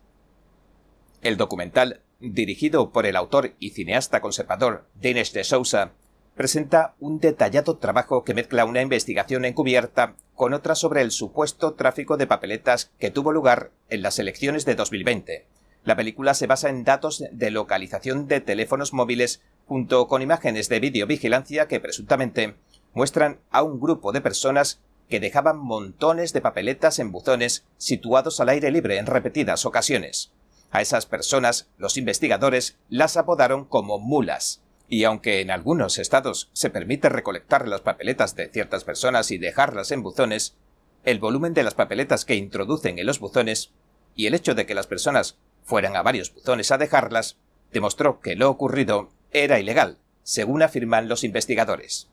El 1.22 1.36
documental, 1.38 2.02
dirigido 2.20 2.92
por 2.92 3.06
el 3.06 3.16
autor 3.16 3.56
y 3.60 3.72
cineasta 3.72 4.22
conservador 4.22 4.86
Dinesh 4.96 5.32
de 5.34 5.44
Sousa, 5.44 5.94
presenta 6.38 6.94
un 7.00 7.20
detallado 7.20 7.78
trabajo 7.78 8.24
que 8.24 8.36
mezcla 8.36 8.64
una 8.64 8.84
investigación 8.84 9.44
encubierta 9.44 10.16
con 10.36 10.54
otra 10.54 10.76
sobre 10.76 11.02
el 11.02 11.10
supuesto 11.10 11.74
tráfico 11.74 12.16
de 12.16 12.28
papeletas 12.28 12.92
que 13.00 13.10
tuvo 13.10 13.32
lugar 13.32 13.72
en 13.90 14.04
las 14.04 14.20
elecciones 14.20 14.64
de 14.64 14.76
2020. 14.76 15.48
La 15.84 15.96
película 15.96 16.36
se 16.36 16.46
basa 16.46 16.70
en 16.70 16.84
datos 16.84 17.24
de 17.32 17.50
localización 17.50 18.28
de 18.28 18.40
teléfonos 18.40 18.94
móviles 18.94 19.42
junto 19.66 20.08
con 20.08 20.22
imágenes 20.22 20.70
de 20.70 20.80
videovigilancia 20.80 21.68
que 21.68 21.80
presuntamente 21.80 22.56
muestran 22.94 23.40
a 23.50 23.64
un 23.64 23.80
grupo 23.80 24.12
de 24.12 24.22
personas 24.22 24.80
que 25.10 25.20
dejaban 25.20 25.58
montones 25.58 26.34
de 26.34 26.42
papeletas 26.42 27.00
en 27.00 27.12
buzones 27.12 27.66
situados 27.78 28.40
al 28.40 28.50
aire 28.50 28.70
libre 28.70 29.00
en 29.00 29.08
repetidas 29.08 29.66
ocasiones. 29.66 30.32
A 30.70 30.82
esas 30.82 31.08
personas 31.08 31.68
los 31.78 31.98
investigadores 31.98 32.78
las 32.90 33.18
apodaron 33.18 33.66
como 33.66 33.98
mulas. 33.98 34.62
Y 34.88 35.04
aunque 35.04 35.42
en 35.42 35.52
algunos 35.52 35.98
estados 35.98 36.50
se 36.54 36.70
permite 36.70 37.10
recolectar 37.10 37.68
las 37.68 37.82
papeletas 37.82 38.36
de 38.36 38.50
ciertas 38.50 38.84
personas 38.84 39.32
y 39.32 39.38
dejarlas 39.38 39.92
en 39.92 40.04
buzones, 40.04 40.56
el 41.04 41.20
volumen 41.20 41.54
de 41.54 41.64
las 41.64 41.74
papeletas 41.74 42.26
que 42.26 42.36
introducen 42.36 43.00
en 43.00 43.06
los 43.06 43.20
buzones 43.20 43.72
y 44.16 44.28
el 44.28 44.34
hecho 44.34 44.56
de 44.56 44.66
que 44.66 44.76
las 44.76 44.88
personas 44.88 45.38
fueran 45.64 45.96
a 45.96 46.02
varios 46.02 46.34
buzones 46.34 46.72
a 46.72 46.78
dejarlas 46.78 47.38
demostró 47.72 48.20
que 48.22 48.36
lo 48.36 48.50
ocurrido 48.50 49.10
era 49.32 49.60
ilegal, 49.60 49.98
según 50.24 50.64
afirman 50.64 51.10
los 51.10 51.24
investigadores. 51.24 52.10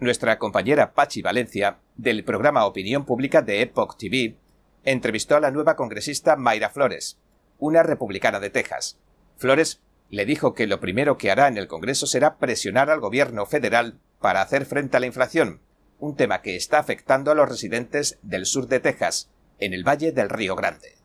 Nuestra 0.00 0.38
compañera 0.38 0.94
Pachi 0.94 1.22
Valencia, 1.22 1.78
del 1.96 2.24
programa 2.24 2.64
Opinión 2.66 3.04
Pública 3.04 3.42
de 3.42 3.62
Epoch 3.62 3.96
TV, 3.96 4.36
entrevistó 4.84 5.36
a 5.36 5.40
la 5.40 5.50
nueva 5.50 5.76
congresista 5.76 6.36
Mayra 6.36 6.70
Flores, 6.70 7.18
una 7.58 7.82
republicana 7.82 8.40
de 8.40 8.50
Texas. 8.50 8.98
Flores 9.36 9.80
le 10.10 10.24
dijo 10.24 10.54
que 10.54 10.66
lo 10.66 10.80
primero 10.80 11.18
que 11.18 11.30
hará 11.30 11.48
en 11.48 11.58
el 11.58 11.68
Congreso 11.68 12.06
será 12.06 12.38
presionar 12.38 12.90
al 12.90 13.00
gobierno 13.00 13.46
federal 13.46 13.98
para 14.20 14.42
hacer 14.42 14.64
frente 14.64 14.96
a 14.96 15.00
la 15.00 15.06
inflación, 15.06 15.60
un 15.98 16.16
tema 16.16 16.42
que 16.42 16.56
está 16.56 16.78
afectando 16.78 17.30
a 17.30 17.34
los 17.34 17.48
residentes 17.48 18.18
del 18.22 18.46
sur 18.46 18.68
de 18.68 18.80
Texas, 18.80 19.30
en 19.58 19.74
el 19.74 19.86
Valle 19.86 20.12
del 20.12 20.28
Río 20.28 20.56
Grande. 20.56 20.97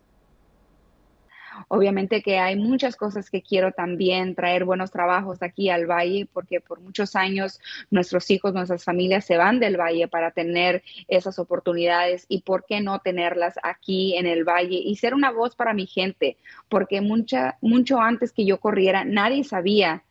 Obviamente 1.68 2.22
que 2.22 2.40
hay 2.40 2.56
muchas 2.56 2.96
cosas 2.96 3.30
que 3.30 3.42
quiero 3.42 3.72
también 3.72 4.36
traer 4.36 4.66
buenos 4.66 4.92
trabajos 4.92 5.42
aquí 5.42 5.70
al 5.70 5.86
valle, 5.86 6.28
porque 6.32 6.62
por 6.62 6.80
muchos 6.80 7.16
años 7.16 7.60
nuestros 7.92 8.30
hijos, 8.32 8.54
nuestras 8.54 8.84
familias 8.84 9.26
se 9.26 9.38
van 9.38 9.60
del 9.60 9.78
valle 9.78 10.08
para 10.08 10.32
tener 10.32 10.84
esas 11.08 11.40
oportunidades 11.40 12.26
y 12.28 12.42
por 12.42 12.66
qué 12.66 12.82
no 12.82 13.00
tenerlas 13.00 13.56
aquí 13.64 14.18
en 14.18 14.26
el 14.26 14.44
valle 14.44 14.78
y 14.84 14.96
ser 14.96 15.14
una 15.14 15.32
voz 15.32 15.56
para 15.56 15.74
mi 15.74 15.88
gente, 15.88 16.38
porque 16.70 17.02
mucha, 17.02 17.58
mucho 17.62 18.00
antes 18.00 18.32
que 18.32 18.46
yo 18.46 18.60
corriera, 18.60 19.04
nadie 19.06 19.44
sabía 19.44 20.04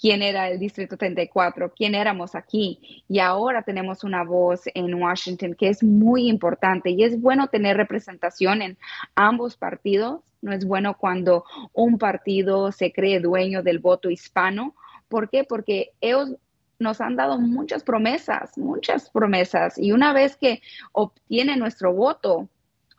quién 0.00 0.22
era 0.22 0.48
el 0.48 0.58
Distrito 0.58 0.96
34, 0.96 1.72
quién 1.74 1.94
éramos 1.94 2.34
aquí. 2.34 3.04
Y 3.08 3.18
ahora 3.18 3.62
tenemos 3.62 4.04
una 4.04 4.24
voz 4.24 4.62
en 4.74 4.94
Washington 4.94 5.54
que 5.54 5.68
es 5.68 5.82
muy 5.82 6.28
importante 6.28 6.90
y 6.90 7.02
es 7.02 7.20
bueno 7.20 7.48
tener 7.48 7.76
representación 7.76 8.62
en 8.62 8.78
ambos 9.14 9.56
partidos. 9.56 10.20
No 10.42 10.52
es 10.52 10.66
bueno 10.66 10.96
cuando 10.96 11.44
un 11.72 11.98
partido 11.98 12.70
se 12.72 12.92
cree 12.92 13.20
dueño 13.20 13.62
del 13.62 13.78
voto 13.78 14.10
hispano. 14.10 14.74
¿Por 15.08 15.30
qué? 15.30 15.44
Porque 15.44 15.92
ellos 16.00 16.36
nos 16.78 17.00
han 17.00 17.16
dado 17.16 17.38
muchas 17.38 17.82
promesas, 17.82 18.56
muchas 18.58 19.10
promesas. 19.10 19.78
Y 19.78 19.92
una 19.92 20.12
vez 20.12 20.36
que 20.36 20.60
obtienen 20.92 21.58
nuestro 21.58 21.92
voto, 21.92 22.48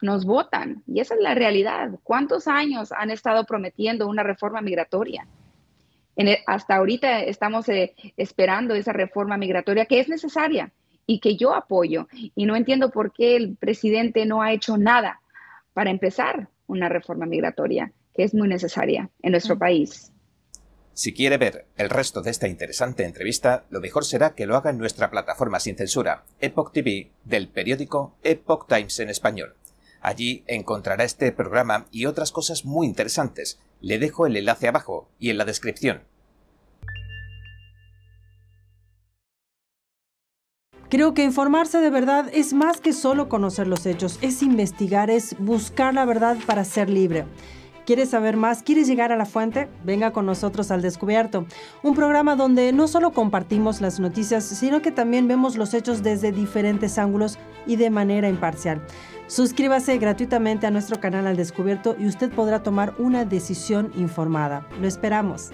nos 0.01 0.25
votan. 0.25 0.83
Y 0.87 0.99
esa 0.99 1.15
es 1.15 1.21
la 1.21 1.35
realidad. 1.35 1.91
¿Cuántos 2.03 2.47
años 2.47 2.91
han 2.91 3.11
estado 3.11 3.45
prometiendo 3.45 4.07
una 4.07 4.23
reforma 4.23 4.61
migratoria? 4.61 5.27
E, 6.17 6.43
hasta 6.47 6.75
ahorita 6.75 7.21
estamos 7.21 7.69
eh, 7.69 7.93
esperando 8.17 8.73
esa 8.73 8.91
reforma 8.91 9.37
migratoria 9.37 9.85
que 9.85 9.99
es 9.99 10.09
necesaria 10.09 10.71
y 11.05 11.19
que 11.19 11.37
yo 11.37 11.53
apoyo. 11.53 12.07
Y 12.35 12.45
no 12.45 12.55
entiendo 12.55 12.89
por 12.89 13.13
qué 13.13 13.35
el 13.35 13.55
presidente 13.55 14.25
no 14.25 14.41
ha 14.41 14.51
hecho 14.51 14.77
nada 14.77 15.21
para 15.73 15.91
empezar 15.91 16.49
una 16.65 16.89
reforma 16.89 17.25
migratoria 17.25 17.91
que 18.15 18.23
es 18.23 18.33
muy 18.33 18.47
necesaria 18.47 19.09
en 19.21 19.31
nuestro 19.31 19.57
país. 19.57 20.11
Si 20.93 21.13
quiere 21.13 21.37
ver 21.37 21.67
el 21.77 21.91
resto 21.91 22.23
de 22.23 22.31
esta 22.31 22.47
interesante 22.47 23.05
entrevista, 23.05 23.65
lo 23.69 23.79
mejor 23.79 24.03
será 24.03 24.33
que 24.33 24.47
lo 24.47 24.55
haga 24.55 24.71
en 24.71 24.79
nuestra 24.79 25.11
plataforma 25.11 25.59
sin 25.59 25.77
censura, 25.77 26.23
Epoch 26.41 26.73
TV, 26.73 27.11
del 27.23 27.47
periódico 27.49 28.15
Epoch 28.23 28.67
Times 28.67 28.99
en 28.99 29.11
español. 29.11 29.53
Allí 30.01 30.43
encontrará 30.47 31.03
este 31.03 31.31
programa 31.31 31.85
y 31.91 32.07
otras 32.07 32.31
cosas 32.31 32.65
muy 32.65 32.87
interesantes. 32.87 33.59
Le 33.81 33.99
dejo 33.99 34.25
el 34.25 34.37
enlace 34.37 34.67
abajo 34.67 35.09
y 35.19 35.29
en 35.29 35.37
la 35.37 35.45
descripción. 35.45 36.01
Creo 40.89 41.13
que 41.13 41.23
informarse 41.23 41.79
de 41.79 41.89
verdad 41.89 42.29
es 42.33 42.53
más 42.53 42.79
que 42.79 42.93
solo 42.93 43.27
conocer 43.27 43.67
los 43.67 43.85
hechos, 43.85 44.19
es 44.21 44.41
investigar, 44.41 45.09
es 45.09 45.35
buscar 45.37 45.93
la 45.93 46.05
verdad 46.05 46.37
para 46.45 46.63
ser 46.63 46.89
libre. 46.89 47.25
¿Quieres 47.85 48.09
saber 48.09 48.35
más? 48.35 48.63
¿Quieres 48.63 48.87
llegar 48.87 49.11
a 49.13 49.17
la 49.17 49.25
fuente? 49.25 49.69
Venga 49.85 50.11
con 50.11 50.25
nosotros 50.25 50.71
al 50.71 50.81
Descubierto, 50.81 51.45
un 51.83 51.95
programa 51.95 52.35
donde 52.35 52.73
no 52.73 52.87
solo 52.87 53.11
compartimos 53.11 53.79
las 53.79 53.99
noticias, 53.99 54.43
sino 54.43 54.81
que 54.81 54.91
también 54.91 55.27
vemos 55.27 55.55
los 55.55 55.73
hechos 55.73 56.03
desde 56.03 56.33
diferentes 56.33 56.97
ángulos 56.97 57.37
y 57.65 57.77
de 57.77 57.89
manera 57.89 58.27
imparcial. 58.27 58.81
Suscríbase 59.27 59.97
gratuitamente 59.97 60.67
a 60.67 60.71
nuestro 60.71 61.01
canal 61.01 61.27
al 61.27 61.35
Descubierto 61.35 61.97
y 61.99 62.07
usted 62.07 62.31
podrá 62.31 62.63
tomar 62.63 62.95
una 62.97 63.25
decisión 63.25 63.91
informada. 63.97 64.65
Lo 64.79 64.87
esperamos. 64.87 65.51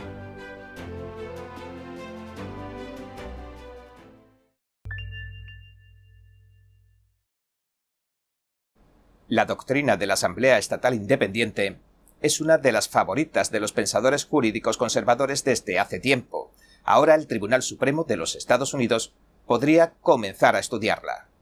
La 9.28 9.46
doctrina 9.46 9.98
de 9.98 10.06
la 10.06 10.14
Asamblea 10.14 10.60
Estatal 10.60 10.94
Independiente 10.94 11.80
es 12.22 12.40
una 12.42 12.60
de 12.60 12.72
las 12.72 12.88
favoritas 12.88 13.50
de 13.50 13.60
los 13.60 13.72
pensadores 13.72 14.26
jurídicos 14.26 14.78
conservadores 14.78 15.44
desde 15.44 15.80
hace 15.80 16.00
tiempo. 16.00 16.52
Ahora 16.84 17.16
el 17.16 17.26
Tribunal 17.26 17.64
Supremo 17.64 18.04
de 18.04 18.18
los 18.18 18.36
Estados 18.36 18.76
Unidos 18.76 19.16
podría 19.48 19.94
comenzar 20.02 20.56
a 20.56 20.60
estudiarla. 20.60 21.33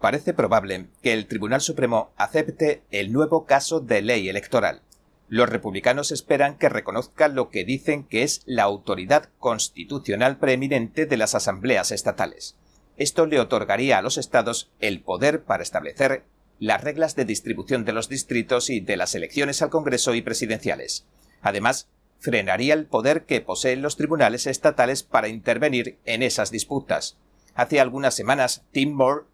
Parece 0.00 0.34
probable 0.34 0.86
que 1.02 1.12
el 1.12 1.26
Tribunal 1.26 1.60
Supremo 1.60 2.10
acepte 2.16 2.82
el 2.90 3.12
nuevo 3.12 3.46
caso 3.46 3.80
de 3.80 4.02
ley 4.02 4.28
electoral. 4.28 4.82
Los 5.28 5.48
republicanos 5.48 6.12
esperan 6.12 6.56
que 6.56 6.68
reconozca 6.68 7.28
lo 7.28 7.48
que 7.48 7.64
dicen 7.64 8.04
que 8.04 8.22
es 8.22 8.42
la 8.46 8.62
autoridad 8.62 9.30
constitucional 9.38 10.38
preeminente 10.38 11.06
de 11.06 11.16
las 11.16 11.34
asambleas 11.34 11.90
estatales. 11.90 12.56
Esto 12.96 13.26
le 13.26 13.40
otorgaría 13.40 13.98
a 13.98 14.02
los 14.02 14.18
estados 14.18 14.70
el 14.80 15.00
poder 15.00 15.42
para 15.42 15.62
establecer 15.62 16.24
las 16.58 16.82
reglas 16.82 17.16
de 17.16 17.24
distribución 17.24 17.84
de 17.84 17.92
los 17.92 18.08
distritos 18.08 18.70
y 18.70 18.80
de 18.80 18.96
las 18.96 19.14
elecciones 19.14 19.60
al 19.60 19.70
Congreso 19.70 20.14
y 20.14 20.22
presidenciales. 20.22 21.06
Además, 21.42 21.88
frenaría 22.18 22.74
el 22.74 22.86
poder 22.86 23.24
que 23.24 23.40
poseen 23.40 23.82
los 23.82 23.96
tribunales 23.96 24.46
estatales 24.46 25.02
para 25.02 25.28
intervenir 25.28 25.98
en 26.04 26.22
esas 26.22 26.50
disputas. 26.50 27.18
Hace 27.54 27.80
algunas 27.80 28.14
semanas, 28.14 28.64
Tim 28.72 28.92
Moore, 28.92 29.24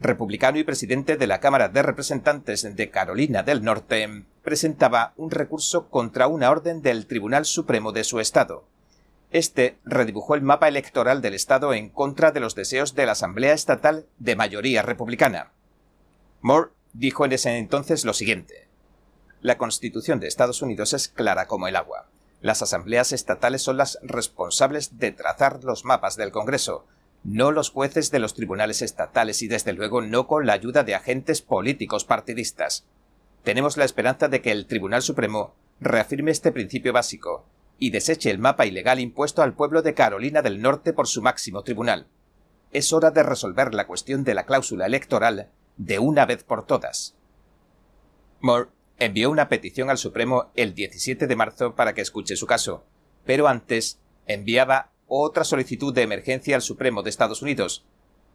republicano 0.00 0.58
y 0.58 0.64
presidente 0.64 1.16
de 1.16 1.26
la 1.26 1.40
Cámara 1.40 1.68
de 1.68 1.82
Representantes 1.82 2.74
de 2.74 2.90
Carolina 2.90 3.42
del 3.42 3.62
Norte, 3.62 4.24
presentaba 4.42 5.12
un 5.16 5.30
recurso 5.30 5.88
contra 5.88 6.26
una 6.26 6.50
orden 6.50 6.80
del 6.80 7.06
Tribunal 7.06 7.44
Supremo 7.44 7.92
de 7.92 8.04
su 8.04 8.18
estado. 8.18 8.64
Este 9.30 9.78
redibujó 9.84 10.34
el 10.34 10.42
mapa 10.42 10.68
electoral 10.68 11.20
del 11.20 11.34
estado 11.34 11.74
en 11.74 11.90
contra 11.90 12.32
de 12.32 12.40
los 12.40 12.54
deseos 12.54 12.94
de 12.94 13.06
la 13.06 13.12
Asamblea 13.12 13.52
Estatal 13.52 14.06
de 14.18 14.36
mayoría 14.36 14.82
republicana. 14.82 15.52
Moore 16.40 16.70
dijo 16.94 17.26
en 17.26 17.32
ese 17.32 17.58
entonces 17.58 18.04
lo 18.04 18.14
siguiente. 18.14 18.68
La 19.42 19.58
Constitución 19.58 20.18
de 20.18 20.26
Estados 20.26 20.62
Unidos 20.62 20.94
es 20.94 21.08
clara 21.08 21.46
como 21.46 21.68
el 21.68 21.76
agua. 21.76 22.08
Las 22.40 22.62
asambleas 22.62 23.12
estatales 23.12 23.62
son 23.62 23.76
las 23.76 23.98
responsables 24.02 24.98
de 24.98 25.12
trazar 25.12 25.62
los 25.62 25.84
mapas 25.84 26.16
del 26.16 26.32
Congreso, 26.32 26.86
no 27.24 27.50
los 27.50 27.70
jueces 27.70 28.10
de 28.10 28.18
los 28.18 28.34
tribunales 28.34 28.82
estatales 28.82 29.42
y 29.42 29.48
desde 29.48 29.72
luego 29.72 30.00
no 30.00 30.26
con 30.26 30.46
la 30.46 30.54
ayuda 30.54 30.84
de 30.84 30.94
agentes 30.94 31.42
políticos 31.42 32.04
partidistas. 32.04 32.86
Tenemos 33.42 33.76
la 33.76 33.84
esperanza 33.84 34.28
de 34.28 34.40
que 34.40 34.52
el 34.52 34.66
Tribunal 34.66 35.02
Supremo 35.02 35.54
reafirme 35.80 36.30
este 36.30 36.52
principio 36.52 36.92
básico 36.92 37.46
y 37.78 37.90
deseche 37.90 38.30
el 38.30 38.38
mapa 38.38 38.66
ilegal 38.66 39.00
impuesto 39.00 39.42
al 39.42 39.54
pueblo 39.54 39.82
de 39.82 39.94
Carolina 39.94 40.42
del 40.42 40.60
Norte 40.60 40.92
por 40.92 41.08
su 41.08 41.22
máximo 41.22 41.62
tribunal. 41.62 42.06
Es 42.72 42.92
hora 42.92 43.10
de 43.10 43.22
resolver 43.22 43.74
la 43.74 43.86
cuestión 43.86 44.22
de 44.22 44.34
la 44.34 44.44
cláusula 44.44 44.86
electoral 44.86 45.48
de 45.76 45.98
una 45.98 46.26
vez 46.26 46.44
por 46.44 46.66
todas. 46.66 47.16
Moore 48.40 48.68
envió 48.98 49.30
una 49.30 49.48
petición 49.48 49.88
al 49.88 49.98
Supremo 49.98 50.50
el 50.54 50.74
17 50.74 51.26
de 51.26 51.36
marzo 51.36 51.74
para 51.74 51.94
que 51.94 52.02
escuche 52.02 52.36
su 52.36 52.46
caso, 52.46 52.84
pero 53.24 53.48
antes 53.48 53.98
enviaba 54.26 54.89
otra 55.12 55.42
solicitud 55.42 55.92
de 55.92 56.02
emergencia 56.02 56.54
al 56.54 56.62
Supremo 56.62 57.02
de 57.02 57.10
Estados 57.10 57.42
Unidos. 57.42 57.84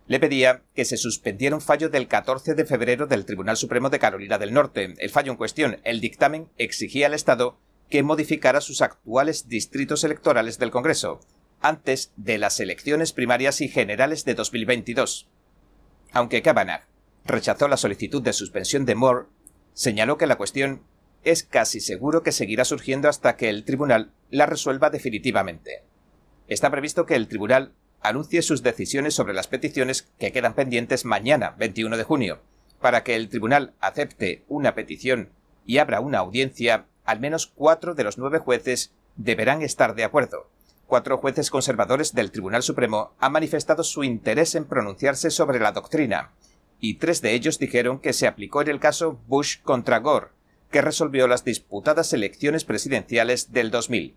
Le 0.07 0.19
pedía 0.19 0.61
que 0.75 0.83
se 0.83 0.97
suspendiera 0.97 1.55
un 1.55 1.61
fallo 1.61 1.89
del 1.89 2.07
14 2.07 2.53
de 2.53 2.65
febrero 2.65 3.07
del 3.07 3.25
Tribunal 3.25 3.55
Supremo 3.55 3.89
de 3.89 3.97
Carolina 3.97 4.37
del 4.37 4.53
Norte. 4.53 4.93
El 4.97 5.09
fallo 5.09 5.31
en 5.31 5.37
cuestión, 5.37 5.79
el 5.83 6.01
dictamen, 6.01 6.49
exigía 6.57 7.07
al 7.07 7.13
Estado 7.13 7.57
que 7.89 8.03
modificara 8.03 8.59
sus 8.59 8.81
actuales 8.81 9.47
distritos 9.47 10.03
electorales 10.03 10.59
del 10.59 10.71
Congreso, 10.71 11.21
antes 11.61 12.11
de 12.17 12.37
las 12.37 12.59
elecciones 12.59 13.13
primarias 13.13 13.61
y 13.61 13.69
generales 13.69 14.25
de 14.25 14.35
2022. 14.35 15.29
Aunque 16.11 16.41
Kavanagh 16.41 16.83
rechazó 17.23 17.69
la 17.69 17.77
solicitud 17.77 18.21
de 18.21 18.33
suspensión 18.33 18.85
de 18.85 18.95
Moore, 18.95 19.27
señaló 19.73 20.17
que 20.17 20.27
la 20.27 20.35
cuestión 20.35 20.83
es 21.23 21.43
casi 21.43 21.79
seguro 21.79 22.21
que 22.21 22.33
seguirá 22.33 22.65
surgiendo 22.65 23.07
hasta 23.07 23.37
que 23.37 23.49
el 23.49 23.63
tribunal 23.63 24.11
la 24.29 24.45
resuelva 24.45 24.89
definitivamente. 24.89 25.83
Está 26.47 26.69
previsto 26.69 27.05
que 27.05 27.15
el 27.15 27.27
tribunal 27.27 27.73
anuncie 28.01 28.41
sus 28.41 28.61
decisiones 28.61 29.15
sobre 29.15 29.33
las 29.33 29.47
peticiones 29.47 30.07
que 30.19 30.31
quedan 30.31 30.53
pendientes 30.53 31.05
mañana, 31.05 31.55
21 31.57 31.97
de 31.97 32.03
junio. 32.03 32.39
Para 32.79 33.03
que 33.03 33.15
el 33.15 33.29
tribunal 33.29 33.73
acepte 33.79 34.43
una 34.47 34.75
petición 34.75 35.29
y 35.65 35.79
abra 35.79 36.01
una 36.01 36.19
audiencia, 36.19 36.85
al 37.03 37.19
menos 37.19 37.47
cuatro 37.47 37.95
de 37.95 38.03
los 38.03 38.17
nueve 38.19 38.37
jueces 38.37 38.93
deberán 39.15 39.63
estar 39.63 39.95
de 39.95 40.03
acuerdo. 40.03 40.49
Cuatro 40.85 41.17
jueces 41.17 41.49
conservadores 41.49 42.13
del 42.13 42.29
Tribunal 42.29 42.61
Supremo 42.61 43.13
han 43.19 43.31
manifestado 43.31 43.83
su 43.83 44.03
interés 44.03 44.53
en 44.53 44.65
pronunciarse 44.65 45.31
sobre 45.31 45.59
la 45.59 45.71
doctrina, 45.71 46.31
y 46.79 46.95
tres 46.95 47.23
de 47.23 47.33
ellos 47.33 47.57
dijeron 47.57 47.97
que 47.99 48.13
se 48.13 48.27
aplicó 48.27 48.61
en 48.61 48.67
el 48.67 48.79
caso 48.79 49.19
Bush 49.27 49.61
contra 49.63 49.97
Gore, 49.97 50.27
que 50.69 50.83
resolvió 50.83 51.27
las 51.27 51.43
disputadas 51.43 52.13
elecciones 52.13 52.65
presidenciales 52.65 53.51
del 53.51 53.71
2000. 53.71 54.15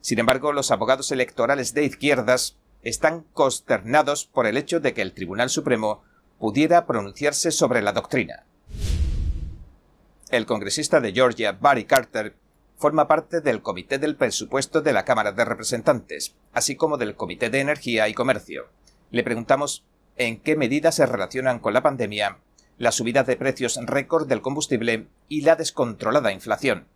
Sin 0.00 0.18
embargo, 0.18 0.52
los 0.52 0.70
abogados 0.70 1.12
electorales 1.12 1.74
de 1.74 1.84
izquierdas 1.84 2.56
están 2.82 3.24
consternados 3.34 4.26
por 4.26 4.46
el 4.46 4.56
hecho 4.56 4.80
de 4.80 4.94
que 4.94 5.02
el 5.02 5.12
Tribunal 5.12 5.50
Supremo 5.50 6.02
pudiera 6.38 6.86
pronunciarse 6.86 7.50
sobre 7.50 7.82
la 7.82 7.92
doctrina. 7.92 8.44
El 10.30 10.46
congresista 10.46 11.00
de 11.00 11.12
Georgia, 11.12 11.52
Barry 11.52 11.84
Carter, 11.84 12.34
forma 12.78 13.06
parte 13.08 13.42
del 13.42 13.60
Comité 13.60 13.98
del 13.98 14.16
Presupuesto 14.16 14.80
de 14.80 14.94
la 14.94 15.04
Cámara 15.04 15.32
de 15.32 15.44
Representantes, 15.44 16.34
así 16.52 16.76
como 16.76 16.96
del 16.96 17.14
Comité 17.14 17.50
de 17.50 17.60
Energía 17.60 18.08
y 18.08 18.14
Comercio. 18.14 18.68
Le 19.10 19.22
preguntamos 19.22 19.84
en 20.16 20.40
qué 20.40 20.56
medidas 20.56 20.94
se 20.94 21.04
relacionan 21.04 21.58
con 21.58 21.74
la 21.74 21.82
pandemia, 21.82 22.38
la 22.78 22.92
subida 22.92 23.22
de 23.24 23.36
precios 23.36 23.78
récord 23.82 24.26
del 24.26 24.40
combustible 24.40 25.08
y 25.28 25.42
la 25.42 25.56
descontrolada 25.56 26.32
inflación. 26.32 26.86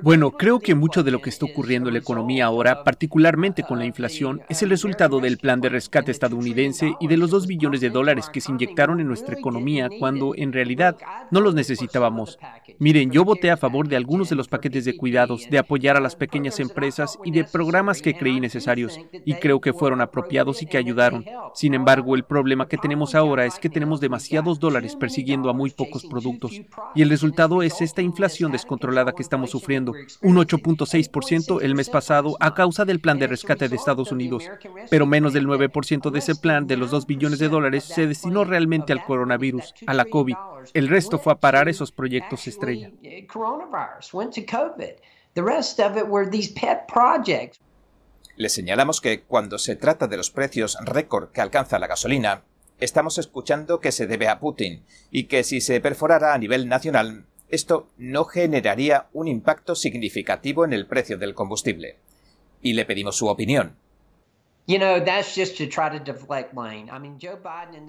Bueno, 0.00 0.30
creo 0.30 0.58
que 0.58 0.74
mucho 0.74 1.02
de 1.02 1.10
lo 1.10 1.20
que 1.20 1.28
está 1.28 1.44
ocurriendo 1.44 1.90
en 1.90 1.94
la 1.94 2.00
economía 2.00 2.46
ahora, 2.46 2.82
particularmente 2.82 3.62
con 3.62 3.78
la 3.78 3.84
inflación, 3.84 4.40
es 4.48 4.62
el 4.62 4.70
resultado 4.70 5.20
del 5.20 5.36
plan 5.36 5.60
de 5.60 5.68
rescate 5.68 6.10
estadounidense 6.10 6.94
y 6.98 7.08
de 7.08 7.18
los 7.18 7.30
dos 7.30 7.46
billones 7.46 7.82
de 7.82 7.90
dólares 7.90 8.30
que 8.32 8.40
se 8.40 8.52
inyectaron 8.52 9.00
en 9.00 9.06
nuestra 9.06 9.38
economía 9.38 9.90
cuando 9.98 10.32
en 10.34 10.50
realidad 10.50 10.96
no 11.30 11.40
los 11.40 11.54
necesitábamos. 11.54 12.38
Miren, 12.78 13.10
yo 13.10 13.22
voté 13.22 13.50
a 13.50 13.58
favor 13.58 13.86
de 13.86 13.96
algunos 13.96 14.30
de 14.30 14.36
los 14.36 14.48
paquetes 14.48 14.86
de 14.86 14.96
cuidados, 14.96 15.46
de 15.50 15.58
apoyar 15.58 15.98
a 15.98 16.00
las 16.00 16.16
pequeñas 16.16 16.58
empresas 16.58 17.18
y 17.22 17.32
de 17.32 17.44
programas 17.44 18.00
que 18.00 18.14
creí 18.14 18.40
necesarios 18.40 18.98
y 19.12 19.34
creo 19.34 19.60
que 19.60 19.74
fueron 19.74 20.00
apropiados 20.00 20.62
y 20.62 20.66
que 20.66 20.78
ayudaron. 20.78 21.24
Sin 21.54 21.74
embargo, 21.74 22.14
el 22.14 22.24
problema 22.24 22.66
que 22.66 22.78
tenemos 22.78 23.14
ahora 23.14 23.44
es 23.44 23.58
que 23.58 23.68
tenemos 23.68 24.00
demasiados 24.00 24.58
dólares 24.58 24.96
persiguiendo 24.96 25.50
a 25.50 25.52
muy 25.52 25.70
pocos 25.70 26.06
productos. 26.06 26.62
Y 26.94 27.02
el 27.02 27.10
resultado 27.10 27.62
es 27.62 27.80
esta 27.80 28.02
inflación 28.02 28.52
descontrolada 28.52 29.12
que 29.12 29.22
estamos 29.22 29.50
sufriendo, 29.50 29.92
un 30.22 30.36
8.6% 30.36 31.62
el 31.62 31.74
mes 31.74 31.90
pasado 31.90 32.36
a 32.40 32.54
causa 32.54 32.84
del 32.84 33.00
plan 33.00 33.18
de 33.18 33.26
rescate 33.26 33.68
de 33.68 33.76
Estados 33.76 34.12
Unidos. 34.12 34.44
Pero 34.90 35.06
menos 35.06 35.32
del 35.32 35.46
9% 35.46 36.10
de 36.10 36.18
ese 36.18 36.34
plan, 36.34 36.66
de 36.66 36.76
los 36.76 36.90
2 36.90 37.06
billones 37.06 37.38
de 37.38 37.48
dólares, 37.48 37.84
se 37.84 38.06
destinó 38.06 38.44
realmente 38.44 38.92
al 38.92 39.04
coronavirus, 39.04 39.74
a 39.86 39.94
la 39.94 40.04
COVID. 40.04 40.36
El 40.74 40.88
resto 40.88 41.18
fue 41.18 41.32
a 41.32 41.36
parar 41.36 41.68
esos 41.68 41.92
proyectos 41.92 42.46
estrella. 42.46 42.90
Le 48.36 48.48
señalamos 48.48 49.00
que 49.00 49.22
cuando 49.22 49.58
se 49.58 49.76
trata 49.76 50.06
de 50.06 50.16
los 50.16 50.30
precios 50.30 50.78
récord 50.84 51.30
que 51.30 51.40
alcanza 51.40 51.78
la 51.78 51.86
gasolina, 51.86 52.42
estamos 52.80 53.18
escuchando 53.18 53.80
que 53.80 53.92
se 53.92 54.06
debe 54.06 54.28
a 54.28 54.40
Putin 54.40 54.82
y 55.10 55.24
que 55.24 55.44
si 55.44 55.60
se 55.60 55.80
perforara 55.80 56.34
a 56.34 56.38
nivel 56.38 56.68
nacional, 56.68 57.24
esto 57.48 57.88
no 57.96 58.24
generaría 58.24 59.06
un 59.12 59.26
impacto 59.26 59.74
significativo 59.74 60.64
en 60.64 60.72
el 60.72 60.86
precio 60.86 61.18
del 61.18 61.34
combustible. 61.34 61.96
Y 62.60 62.74
le 62.74 62.84
pedimos 62.84 63.16
su 63.16 63.28
opinión. 63.28 63.76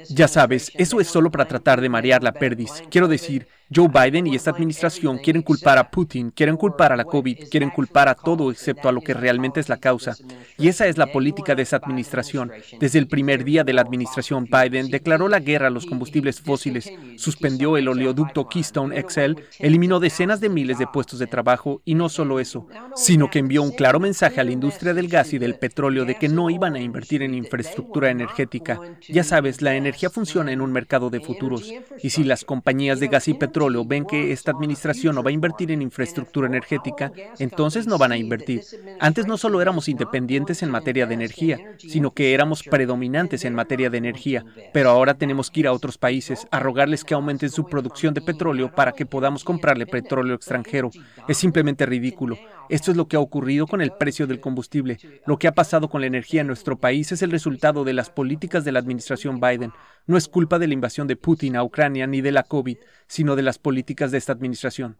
Ya 0.08 0.28
sabes, 0.30 0.72
eso 0.76 1.02
es 1.02 1.08
solo 1.08 1.30
para 1.30 1.46
tratar 1.46 1.82
de 1.82 1.90
marear 1.90 2.24
la 2.24 2.32
perdiz. 2.32 2.82
Quiero 2.90 3.10
decir, 3.10 3.48
Joe 3.74 3.88
Biden 3.88 4.26
y 4.26 4.36
esta 4.36 4.50
administración 4.50 5.20
quieren 5.20 5.44
culpar 5.44 5.78
a 5.78 5.92
Putin, 5.92 6.32
quieren 6.32 6.58
culpar 6.58 6.92
a 6.92 6.96
la 6.96 7.04
COVID, 7.04 7.50
quieren 7.52 7.70
culpar 7.70 8.08
a 8.08 8.16
todo 8.16 8.50
excepto 8.50 8.90
a 8.90 8.92
lo 8.92 9.02
que 9.02 9.14
realmente 9.14 9.60
es 9.60 9.70
la 9.70 9.78
causa. 9.78 10.16
Y 10.58 10.70
esa 10.70 10.88
es 10.88 10.98
la 10.98 11.12
política 11.12 11.54
de 11.54 11.64
esa 11.64 11.76
administración. 11.76 12.52
Desde 12.80 12.98
el 12.98 13.08
primer 13.08 13.44
día 13.44 13.64
de 13.64 13.74
la 13.74 13.82
administración 13.82 14.46
Biden 14.46 14.90
declaró 14.90 15.28
la 15.28 15.40
guerra 15.40 15.68
a 15.68 15.72
los 15.72 15.86
combustibles 15.86 16.42
fósiles, 16.42 16.92
suspendió 17.18 17.78
el 17.78 17.90
oleoducto 17.90 18.48
Keystone 18.48 19.00
XL, 19.08 19.34
eliminó 19.60 20.00
decenas 20.00 20.40
de 20.40 20.50
miles 20.50 20.80
de 20.80 20.88
puestos 20.88 21.20
de 21.20 21.28
trabajo 21.28 21.82
y 21.86 21.94
no 21.94 22.10
solo 22.10 22.40
eso, 22.40 22.68
sino 22.96 23.30
que 23.30 23.40
envió 23.40 23.62
un 23.62 23.72
claro 23.72 24.00
mensaje 24.00 24.42
a 24.42 24.46
la 24.46 24.52
industria 24.52 24.94
del 24.94 25.10
gas 25.10 25.34
y 25.34 25.38
del 25.38 25.56
petróleo 25.56 26.06
de 26.06 26.16
que 26.16 26.30
no 26.30 26.50
iban 26.50 26.69
a 26.76 26.82
invertir 26.82 27.24
en 27.24 27.34
infraestructura 27.34 28.10
energética. 28.10 28.80
Ya 29.08 29.24
sabes, 29.24 29.62
la 29.62 29.76
energía 29.76 30.10
funciona 30.10 30.52
en 30.52 30.62
un 30.62 30.72
mercado 30.72 31.10
de 31.10 31.20
futuros 31.20 31.72
y 32.02 32.10
si 32.10 32.24
las 32.24 32.46
compañías 32.46 33.00
de 33.00 33.08
gas 33.08 33.28
y 33.28 33.34
petróleo 33.34 33.86
ven 33.86 34.06
que 34.06 34.32
esta 34.32 34.52
administración 34.52 35.16
no 35.16 35.24
va 35.24 35.30
a 35.30 35.34
invertir 35.34 35.72
en 35.72 35.82
infraestructura 35.82 36.48
energética, 36.48 37.12
entonces 37.38 37.88
no 37.88 37.98
van 37.98 38.12
a 38.12 38.18
invertir. 38.18 38.62
Antes 39.00 39.28
no 39.28 39.38
solo 39.38 39.62
éramos 39.62 39.90
independientes 39.90 40.64
en 40.64 40.72
materia 40.72 41.06
de 41.06 41.14
energía, 41.14 41.60
sino 41.78 42.12
que 42.12 42.34
éramos 42.34 42.64
predominantes 42.64 43.46
en 43.46 43.56
materia 43.56 43.90
de 43.90 43.98
energía, 43.98 44.46
pero 44.74 44.90
ahora 44.90 45.14
tenemos 45.14 45.50
que 45.50 45.62
ir 45.62 45.68
a 45.68 45.74
otros 45.74 45.98
países 45.98 46.48
a 46.52 46.60
rogarles 46.60 47.04
que 47.04 47.14
aumenten 47.14 47.50
su 47.50 47.66
producción 47.66 48.14
de 48.14 48.22
petróleo 48.22 48.72
para 48.74 48.92
que 48.92 49.06
podamos 49.06 49.44
comprarle 49.44 49.86
petróleo 49.86 50.36
extranjero. 50.36 50.92
Es 51.28 51.38
simplemente 51.38 51.86
ridículo. 51.86 52.38
Esto 52.70 52.92
es 52.92 52.98
lo 52.98 53.08
que 53.08 53.16
ha 53.16 53.20
ocurrido 53.20 53.66
con 53.66 53.82
el 53.82 53.92
precio 53.92 54.28
del 54.28 54.40
combustible. 54.40 55.00
Lo 55.26 55.38
que 55.38 55.48
ha 55.48 55.54
pasado 55.54 55.90
con 55.90 56.02
la 56.02 56.08
energía 56.08 56.42
en 56.42 56.48
nuestro 56.48 56.59
país 56.64 57.12
es 57.12 57.22
el 57.22 57.32
resultado 57.32 57.84
de 57.84 57.94
las 57.94 58.10
políticas 58.10 58.64
de 58.66 58.72
la 58.72 58.80
administración 58.80 59.40
Biden. 59.40 59.72
No 60.06 60.18
es 60.18 60.28
culpa 60.28 60.60
de 60.60 60.68
la 60.68 60.74
invasión 60.74 61.08
de 61.08 61.16
Putin 61.16 61.56
a 61.56 61.64
Ucrania 61.64 62.08
ni 62.08 62.22
de 62.22 62.32
la 62.32 62.44
COVID, 62.44 62.78
sino 63.08 63.36
de 63.36 63.44
las 63.44 63.58
políticas 63.58 64.12
de 64.12 64.18
esta 64.18 64.34
administración. 64.34 64.98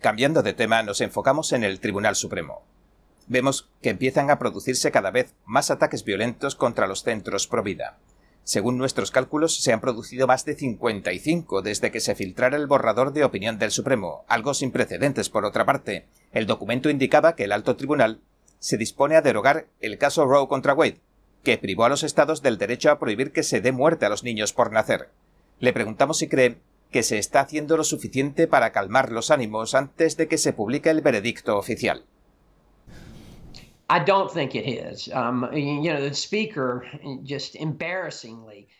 Cambiando 0.00 0.42
de 0.42 0.52
tema, 0.52 0.82
nos 0.82 1.00
enfocamos 1.00 1.52
en 1.52 1.64
el 1.64 1.80
Tribunal 1.80 2.14
Supremo. 2.14 2.62
Vemos 3.26 3.70
que 3.80 3.90
empiezan 3.90 4.30
a 4.30 4.38
producirse 4.38 4.90
cada 4.90 5.10
vez 5.10 5.34
más 5.46 5.70
ataques 5.70 6.04
violentos 6.04 6.54
contra 6.54 6.86
los 6.86 7.02
centros 7.02 7.46
pro 7.46 7.62
vida. 7.62 7.98
Según 8.42 8.76
nuestros 8.76 9.10
cálculos, 9.10 9.62
se 9.62 9.72
han 9.72 9.80
producido 9.80 10.26
más 10.26 10.44
de 10.44 10.54
55 10.54 11.62
desde 11.62 11.90
que 11.90 12.00
se 12.00 12.14
filtrara 12.14 12.58
el 12.58 12.66
borrador 12.66 13.14
de 13.14 13.24
opinión 13.24 13.58
del 13.58 13.70
Supremo, 13.70 14.26
algo 14.28 14.52
sin 14.52 14.70
precedentes 14.70 15.30
por 15.30 15.46
otra 15.46 15.64
parte. 15.64 16.06
El 16.30 16.44
documento 16.44 16.90
indicaba 16.90 17.34
que 17.34 17.44
el 17.44 17.52
alto 17.52 17.74
tribunal 17.76 18.20
se 18.64 18.78
dispone 18.78 19.14
a 19.14 19.20
derogar 19.20 19.66
el 19.82 19.98
caso 19.98 20.24
Roe 20.24 20.48
contra 20.48 20.72
Wade, 20.72 20.98
que 21.42 21.58
privó 21.58 21.84
a 21.84 21.90
los 21.90 22.02
estados 22.02 22.40
del 22.40 22.56
derecho 22.56 22.90
a 22.90 22.98
prohibir 22.98 23.30
que 23.30 23.42
se 23.42 23.60
dé 23.60 23.72
muerte 23.72 24.06
a 24.06 24.08
los 24.08 24.24
niños 24.24 24.54
por 24.54 24.72
nacer. 24.72 25.10
Le 25.60 25.74
preguntamos 25.74 26.16
si 26.16 26.28
cree 26.28 26.56
que 26.90 27.02
se 27.02 27.18
está 27.18 27.40
haciendo 27.40 27.76
lo 27.76 27.84
suficiente 27.84 28.46
para 28.46 28.72
calmar 28.72 29.12
los 29.12 29.30
ánimos 29.30 29.74
antes 29.74 30.16
de 30.16 30.28
que 30.28 30.38
se 30.38 30.54
publique 30.54 30.88
el 30.88 31.02
veredicto 31.02 31.58
oficial. 31.58 32.06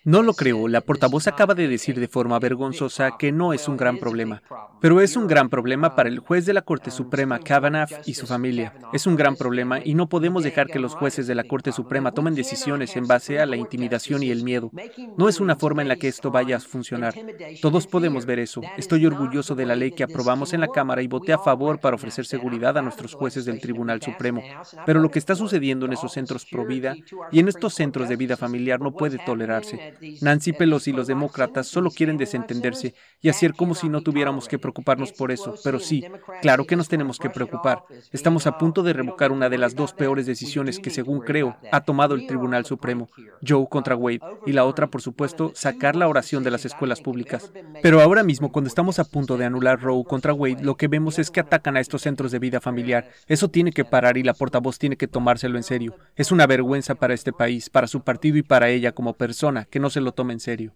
No 0.05 0.23
lo 0.23 0.35
creo. 0.35 0.69
La 0.69 0.81
portavoz 0.81 1.27
acaba 1.27 1.55
de 1.55 1.69
decir 1.69 1.99
de 2.01 2.09
forma 2.09 2.39
vergonzosa 2.39 3.17
que 3.19 3.33
no 3.33 3.53
es 3.53 3.69
un 3.69 3.77
gran 3.77 3.99
problema, 3.99 4.43
pero 4.81 5.01
es 5.01 5.17
un 5.17 5.27
gran 5.27 5.49
problema 5.49 5.95
para 5.95 6.09
el 6.09 6.19
juez 6.19 6.47
de 6.47 6.53
la 6.53 6.63
Corte 6.63 6.91
um, 6.91 6.97
Suprema 6.97 7.39
Kavanaugh 7.39 7.89
y 8.07 8.15
su 8.15 8.27
familia. 8.27 8.75
Es 8.93 9.07
un 9.07 9.17
gran 9.17 9.37
problema 9.37 9.79
y 9.83 9.95
no 9.95 10.09
podemos 10.09 10.43
dejar 10.43 10.69
que 10.69 10.79
los 10.79 10.95
jueces 10.95 11.27
de 11.27 11.35
la 11.35 11.45
Corte 11.45 11.73
Suprema 11.73 12.13
tomen 12.13 12.35
decisiones 12.35 12.97
en 12.97 13.07
base 13.07 13.41
a 13.41 13.47
la 13.47 13.57
intimidación 13.57 14.23
y 14.23 14.31
el 14.31 14.43
miedo. 14.43 14.71
No 15.17 15.29
es 15.29 15.41
una 15.41 15.57
forma 15.57 15.83
en 15.83 15.89
la 15.89 15.97
que 15.97 16.09
esto 16.09 16.31
vaya 16.31 16.57
a 16.57 16.61
funcionar. 16.61 17.15
Todos 17.61 17.87
podemos 17.87 18.27
ver 18.27 18.39
eso. 18.39 18.63
Estoy 18.77 19.07
orgulloso 19.07 19.55
de 19.55 19.67
la 19.67 19.77
ley 19.77 19.93
que 19.93 20.05
aprobamos 20.05 20.53
en 20.53 20.61
la 20.61 20.69
Cámara 20.69 21.03
y 21.03 21.09
voté 21.09 21.33
a 21.33 21.39
favor 21.39 21.79
para 21.79 21.97
ofrecer 21.97 22.27
seguridad 22.27 22.77
a 22.79 22.83
nuestros 22.83 23.15
jueces 23.15 23.45
del 23.45 23.61
Tribunal 23.61 24.03
Supremo 24.03 24.43
Pero 24.87 24.94
lo 25.01 25.11
que 25.11 25.19
está 25.19 25.35
sucediendo 25.35 25.87
en 25.87 25.93
esos 25.93 26.13
centros 26.13 26.47
pro 26.47 26.65
vida 26.65 26.95
y 27.31 27.41
en 27.41 27.49
estos 27.49 27.75
centros 27.75 28.09
de 28.09 28.17
vida 28.17 28.37
familiar 28.37 28.81
no 28.81 28.93
puede 28.93 29.19
tolerarse. 29.19 29.95
Nancy 30.21 30.53
Pelosi 30.53 30.91
y 30.91 30.95
los 30.95 31.07
demócratas 31.07 31.67
solo 31.67 31.91
quieren 31.91 32.17
desentenderse 32.17 32.95
y 33.21 33.29
hacer 33.29 33.55
como 33.55 33.75
si 33.75 33.89
no 33.89 34.03
tuviéramos 34.03 34.49
que 34.49 34.59
preocuparnos 34.59 35.13
por 35.13 35.33
eso. 35.33 35.55
Pero 35.63 35.79
sí, 35.79 36.05
claro 36.43 36.67
que 36.67 36.77
nos 36.77 36.89
tenemos 36.89 37.19
que 37.19 37.31
preocupar. 37.31 37.85
Estamos 38.13 38.47
a 38.47 38.59
punto 38.59 38.83
de 38.83 38.93
revocar 38.93 39.33
una 39.33 39.49
de 39.49 39.59
las 39.59 39.75
dos 39.75 39.93
peores 39.93 40.27
decisiones 40.27 40.79
que, 40.79 40.91
según 40.91 41.21
creo, 41.21 41.57
ha 41.73 41.83
tomado 41.83 42.15
el 42.15 42.27
Tribunal 42.27 42.65
Supremo, 42.65 43.09
Joe 43.47 43.67
contra 43.69 43.97
Wade, 43.97 44.21
y 44.47 44.53
la 44.53 44.65
otra, 44.65 44.89
por 44.89 45.03
supuesto, 45.03 45.53
sacar 45.55 45.97
la 45.97 46.09
oración 46.09 46.45
de 46.45 46.51
las 46.51 46.65
escuelas 46.65 47.01
públicas. 47.01 47.53
Pero 47.83 48.01
ahora 48.01 48.23
mismo, 48.23 48.53
cuando 48.53 48.69
estamos 48.69 48.99
a 48.99 49.05
punto 49.05 49.37
de 49.37 49.45
anular 49.45 49.81
Roe 49.81 50.05
contra 50.05 50.35
Wade, 50.35 50.63
lo 50.63 50.77
que 50.77 50.89
vemos 50.89 51.19
es 51.19 51.31
que 51.31 51.41
atacan 51.41 51.77
a 51.77 51.81
estos 51.81 52.03
centros 52.03 52.33
de 52.33 52.39
vida 52.39 52.61
familiar. 52.61 53.09
Eso 53.27 53.49
tiene 53.49 53.73
que 53.73 53.85
parar 53.85 54.17
y 54.17 54.23
la 54.23 54.35
portavoz 54.35 54.79
tiene 54.85 54.99
que 54.99 55.09
tomárselo 55.09 55.57
en 55.57 55.63
serio. 55.63 55.97
Es 56.15 56.31
una 56.31 56.47
vergüenza 56.47 56.95
para 56.95 57.15
este 57.15 57.33
país, 57.33 57.71
para 57.71 57.87
su 57.87 58.03
partido 58.03 58.37
y 58.37 58.43
para 58.43 58.69
ella 58.69 58.93
como 58.93 59.15
persona, 59.15 59.65
que 59.65 59.81
no 59.81 59.89
se 59.89 60.03
lo 60.03 60.13
tome 60.13 60.35
en 60.35 60.41
serio. 60.41 60.75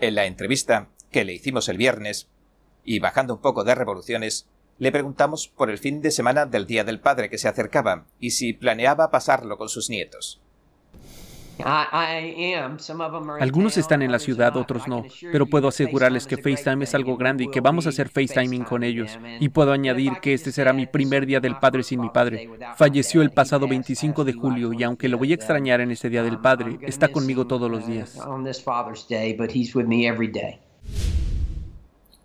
En 0.00 0.16
la 0.16 0.26
entrevista 0.26 0.88
que 1.12 1.24
le 1.24 1.34
hicimos 1.34 1.68
el 1.68 1.76
viernes, 1.76 2.28
y 2.82 2.98
bajando 2.98 3.34
un 3.34 3.40
poco 3.40 3.62
de 3.62 3.76
revoluciones, 3.76 4.48
le 4.78 4.90
preguntamos 4.90 5.46
por 5.46 5.70
el 5.70 5.78
fin 5.78 6.02
de 6.02 6.10
semana 6.10 6.46
del 6.46 6.66
Día 6.66 6.82
del 6.82 6.98
Padre 6.98 7.30
que 7.30 7.38
se 7.38 7.46
acercaba 7.46 8.06
y 8.18 8.30
si 8.32 8.54
planeaba 8.54 9.12
pasarlo 9.12 9.56
con 9.56 9.68
sus 9.68 9.88
nietos. 9.88 10.40
Algunos 13.40 13.76
están 13.76 14.02
en 14.02 14.12
la 14.12 14.18
ciudad, 14.18 14.56
otros 14.56 14.86
no, 14.86 15.04
pero 15.32 15.46
puedo 15.46 15.68
asegurarles 15.68 16.26
que 16.26 16.36
FaceTime 16.36 16.84
es 16.84 16.94
algo 16.94 17.16
grande 17.16 17.44
y 17.44 17.50
que 17.50 17.60
vamos 17.60 17.86
a 17.86 17.90
hacer 17.90 18.08
FaceTiming 18.08 18.64
con 18.64 18.82
ellos. 18.84 19.18
Y 19.40 19.48
puedo 19.48 19.72
añadir 19.72 20.14
que 20.20 20.34
este 20.34 20.52
será 20.52 20.72
mi 20.72 20.86
primer 20.86 21.26
día 21.26 21.40
del 21.40 21.58
Padre 21.58 21.82
sin 21.82 22.00
mi 22.00 22.10
padre. 22.10 22.48
Falleció 22.76 23.22
el 23.22 23.30
pasado 23.30 23.66
25 23.68 24.24
de 24.24 24.32
julio 24.32 24.72
y 24.72 24.82
aunque 24.82 25.08
lo 25.08 25.18
voy 25.18 25.32
a 25.32 25.34
extrañar 25.34 25.80
en 25.80 25.90
este 25.90 26.10
Día 26.10 26.22
del 26.22 26.38
Padre, 26.38 26.78
está 26.82 27.08
conmigo 27.08 27.46
todos 27.46 27.70
los 27.70 27.86
días. 27.86 28.18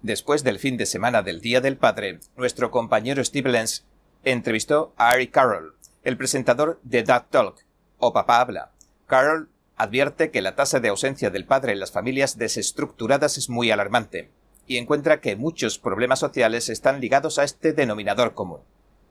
Después 0.02 0.44
del 0.44 0.60
fin 0.60 0.76
de 0.76 0.86
semana 0.86 1.22
del 1.22 1.40
Día 1.40 1.62
del 1.62 1.78
Padre, 1.78 2.20
nuestro 2.36 2.72
compañero 2.72 3.24
Steve 3.24 3.50
Lenz 3.50 3.86
entrevistó 4.24 4.94
a 4.98 5.10
Ari 5.10 5.28
Carroll, 5.28 5.76
el 6.04 6.18
presentador 6.18 6.80
de 6.84 7.04
Dad 7.04 7.26
Talk, 7.30 7.66
o 8.00 8.12
Papá 8.12 8.42
Habla, 8.42 8.73
Carroll 9.14 9.48
advierte 9.76 10.32
que 10.32 10.42
la 10.42 10.56
tasa 10.56 10.80
de 10.80 10.90
ausencia 10.90 11.30
del 11.30 11.46
padre 11.46 11.74
en 11.74 11.80
las 11.80 11.92
familias 11.92 12.40
desestructuradas 12.40 13.38
es 13.38 13.48
muy 13.48 13.70
alarmante 13.70 14.32
y 14.66 14.78
encuentra 14.78 15.22
que 15.22 15.36
muchos 15.36 15.78
problemas 15.78 16.18
sociales 16.18 16.68
están 16.68 17.00
ligados 17.00 17.38
a 17.38 17.44
este 17.44 17.74
denominador 17.74 18.34
común. 18.34 18.62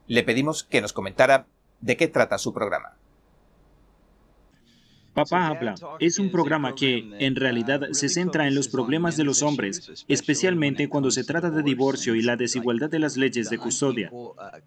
Le 0.09 0.25
pedimos 0.25 0.65
que 0.65 0.81
nos 0.81 0.93
comentara 0.93 1.47
de 1.81 1.97
qué 1.97 2.09
trata 2.09 2.39
su 2.39 2.53
programa. 2.53 2.97
Papá 5.15 5.49
habla 5.49 5.75
es 6.01 6.19
un 6.19 6.31
programa 6.31 6.75
que, 6.75 7.11
en 7.19 7.37
realidad, 7.37 7.89
se 7.93 8.09
centra 8.09 8.49
en 8.49 8.55
los 8.55 8.69
problemas 8.69 9.17
de 9.17 9.25
los 9.25 9.43
hombres, 9.43 10.05
especialmente 10.09 10.89
cuando 10.89 11.11
se 11.11 11.25
trata 11.25 11.51
de 11.51 11.63
divorcio 11.63 12.15
y 12.15 12.23
la 12.23 12.37
desigualdad 12.37 12.89
de 12.89 12.99
las 12.99 13.17
leyes 13.17 13.51
de 13.51 13.59
custodia. 13.59 14.11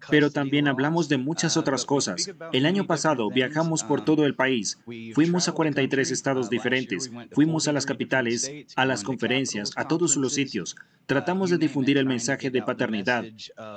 Pero 0.08 0.30
también 0.30 0.68
hablamos 0.68 1.08
de 1.08 1.16
muchas 1.16 1.56
otras 1.56 1.84
cosas. 1.84 2.30
El 2.52 2.66
año 2.66 2.86
pasado 2.86 3.28
viajamos 3.28 3.82
por 3.82 4.04
todo 4.04 4.24
el 4.24 4.34
país. 4.34 4.78
Fuimos 5.14 5.48
a 5.48 5.52
43 5.52 6.10
estados 6.10 6.48
diferentes. 6.48 7.10
Fuimos 7.32 7.66
a 7.66 7.72
las 7.72 7.86
capitales, 7.86 8.50
a 8.76 8.86
las 8.86 9.02
conferencias, 9.02 9.72
a 9.74 9.88
todos 9.88 10.16
los 10.16 10.34
sitios. 10.34 10.76
Tratamos 11.06 11.50
de 11.50 11.58
difundir 11.58 11.98
el 11.98 12.06
mensaje 12.06 12.50
de 12.50 12.62
paternidad 12.62 13.24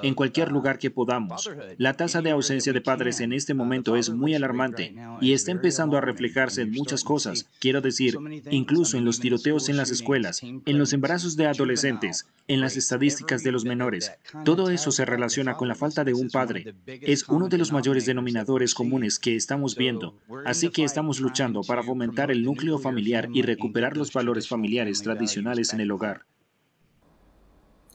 en 0.02 0.16
cualquier 0.16 0.52
lugar 0.52 0.80
que 0.80 0.90
podamos. 0.90 1.48
La 1.78 1.94
tasa 1.94 2.24
de 2.24 2.32
ausencia 2.32 2.74
de 2.74 2.82
padres 2.82 3.20
en 3.20 3.34
este 3.34 3.54
momento 3.54 3.96
es 3.96 4.10
muy 4.10 4.34
alarmante 4.34 4.96
y 5.22 5.34
está 5.34 5.52
empezando 5.52 5.96
a 5.96 6.02
reflejarse 6.02 6.64
en 6.64 6.72
muchas 6.72 7.04
cosas, 7.04 7.46
quiero 7.60 7.82
decir, 7.82 8.18
incluso 8.50 8.98
en 8.98 9.06
los 9.06 9.20
tiroteos 9.20 9.70
en 9.70 9.78
las 9.78 9.92
escuelas, 9.92 10.42
en 10.42 10.80
los 10.80 10.92
embarazos 10.92 11.36
de 11.36 11.46
adolescentes, 11.46 12.26
en 12.48 12.62
las 12.62 12.78
estadísticas 12.78 13.44
de 13.44 13.52
los 13.52 13.64
menores. 13.64 14.12
Todo 14.44 14.72
eso 14.72 14.92
se 14.92 15.06
relaciona 15.06 15.54
con 15.54 15.68
la 15.68 15.76
falta 15.76 16.04
de 16.04 16.16
un 16.16 16.30
padre. 16.32 16.74
Es 16.88 17.30
uno 17.30 17.48
de 17.48 17.60
los 17.60 17.72
mayores 17.72 18.08
denominadores 18.08 18.74
comunes 18.74 19.20
que 19.20 19.36
estamos 19.36 19.76
viendo, 19.76 20.16
así 20.46 20.70
que 20.70 20.84
estamos 20.84 21.20
luchando 21.20 21.62
para 21.62 21.84
fomentar 21.84 22.32
el 22.32 22.44
núcleo 22.44 22.80
familiar 22.80 23.30
y 23.32 23.44
recuperar 23.44 23.98
los 23.98 24.12
valores 24.12 24.48
familiares 24.48 25.04
tradicionales 25.04 25.74
en 25.74 25.82
el 25.82 25.92
hogar. 25.92 26.26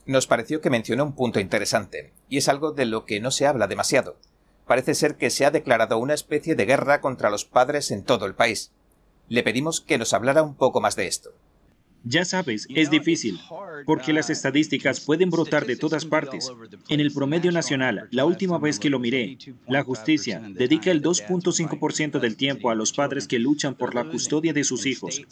Nos 0.05 0.27
pareció 0.27 0.61
que 0.61 0.69
mencionó 0.69 1.03
un 1.03 1.15
punto 1.15 1.39
interesante, 1.39 2.13
y 2.29 2.37
es 2.37 2.47
algo 2.47 2.71
de 2.71 2.85
lo 2.85 3.05
que 3.05 3.19
no 3.19 3.31
se 3.31 3.47
habla 3.47 3.67
demasiado 3.67 4.17
parece 4.65 4.95
ser 4.95 5.15
que 5.15 5.29
se 5.29 5.45
ha 5.45 5.51
declarado 5.51 5.97
una 5.97 6.13
especie 6.13 6.55
de 6.55 6.65
guerra 6.65 7.01
contra 7.01 7.29
los 7.29 7.45
padres 7.45 7.91
en 7.91 8.03
todo 8.03 8.25
el 8.25 8.35
país. 8.35 8.71
Le 9.27 9.43
pedimos 9.43 9.81
que 9.81 9.97
nos 9.97 10.13
hablara 10.13 10.43
un 10.43 10.55
poco 10.55 10.81
más 10.81 10.95
de 10.95 11.07
esto. 11.07 11.33
Ya 12.07 12.23
sabes, 12.23 12.67
es 12.69 12.91
difícil, 12.91 13.39
porque 13.87 14.13
las 14.13 14.29
estadísticas 14.29 14.99
pueden 14.99 15.31
brotar 15.31 15.65
de 15.65 15.75
todas 15.75 16.05
partes. 16.05 16.51
En 16.87 16.99
el 16.99 17.11
promedio 17.11 17.51
nacional, 17.51 18.07
la 18.11 18.25
última 18.25 18.59
vez 18.59 18.77
que 18.77 18.91
lo 18.91 18.99
miré, 18.99 19.39
la 19.67 19.83
justicia 19.83 20.39
dedica 20.53 20.91
el 20.91 21.01
2.5% 21.01 22.19
del 22.19 22.35
tiempo 22.35 22.69
a 22.69 22.75
los 22.75 22.93
padres 22.93 23.27
que 23.27 23.39
luchan 23.39 23.73
por 23.73 23.95
la 23.95 24.03
custodia 24.03 24.53
de 24.53 24.63
sus 24.63 24.85
hijos. 24.85 25.23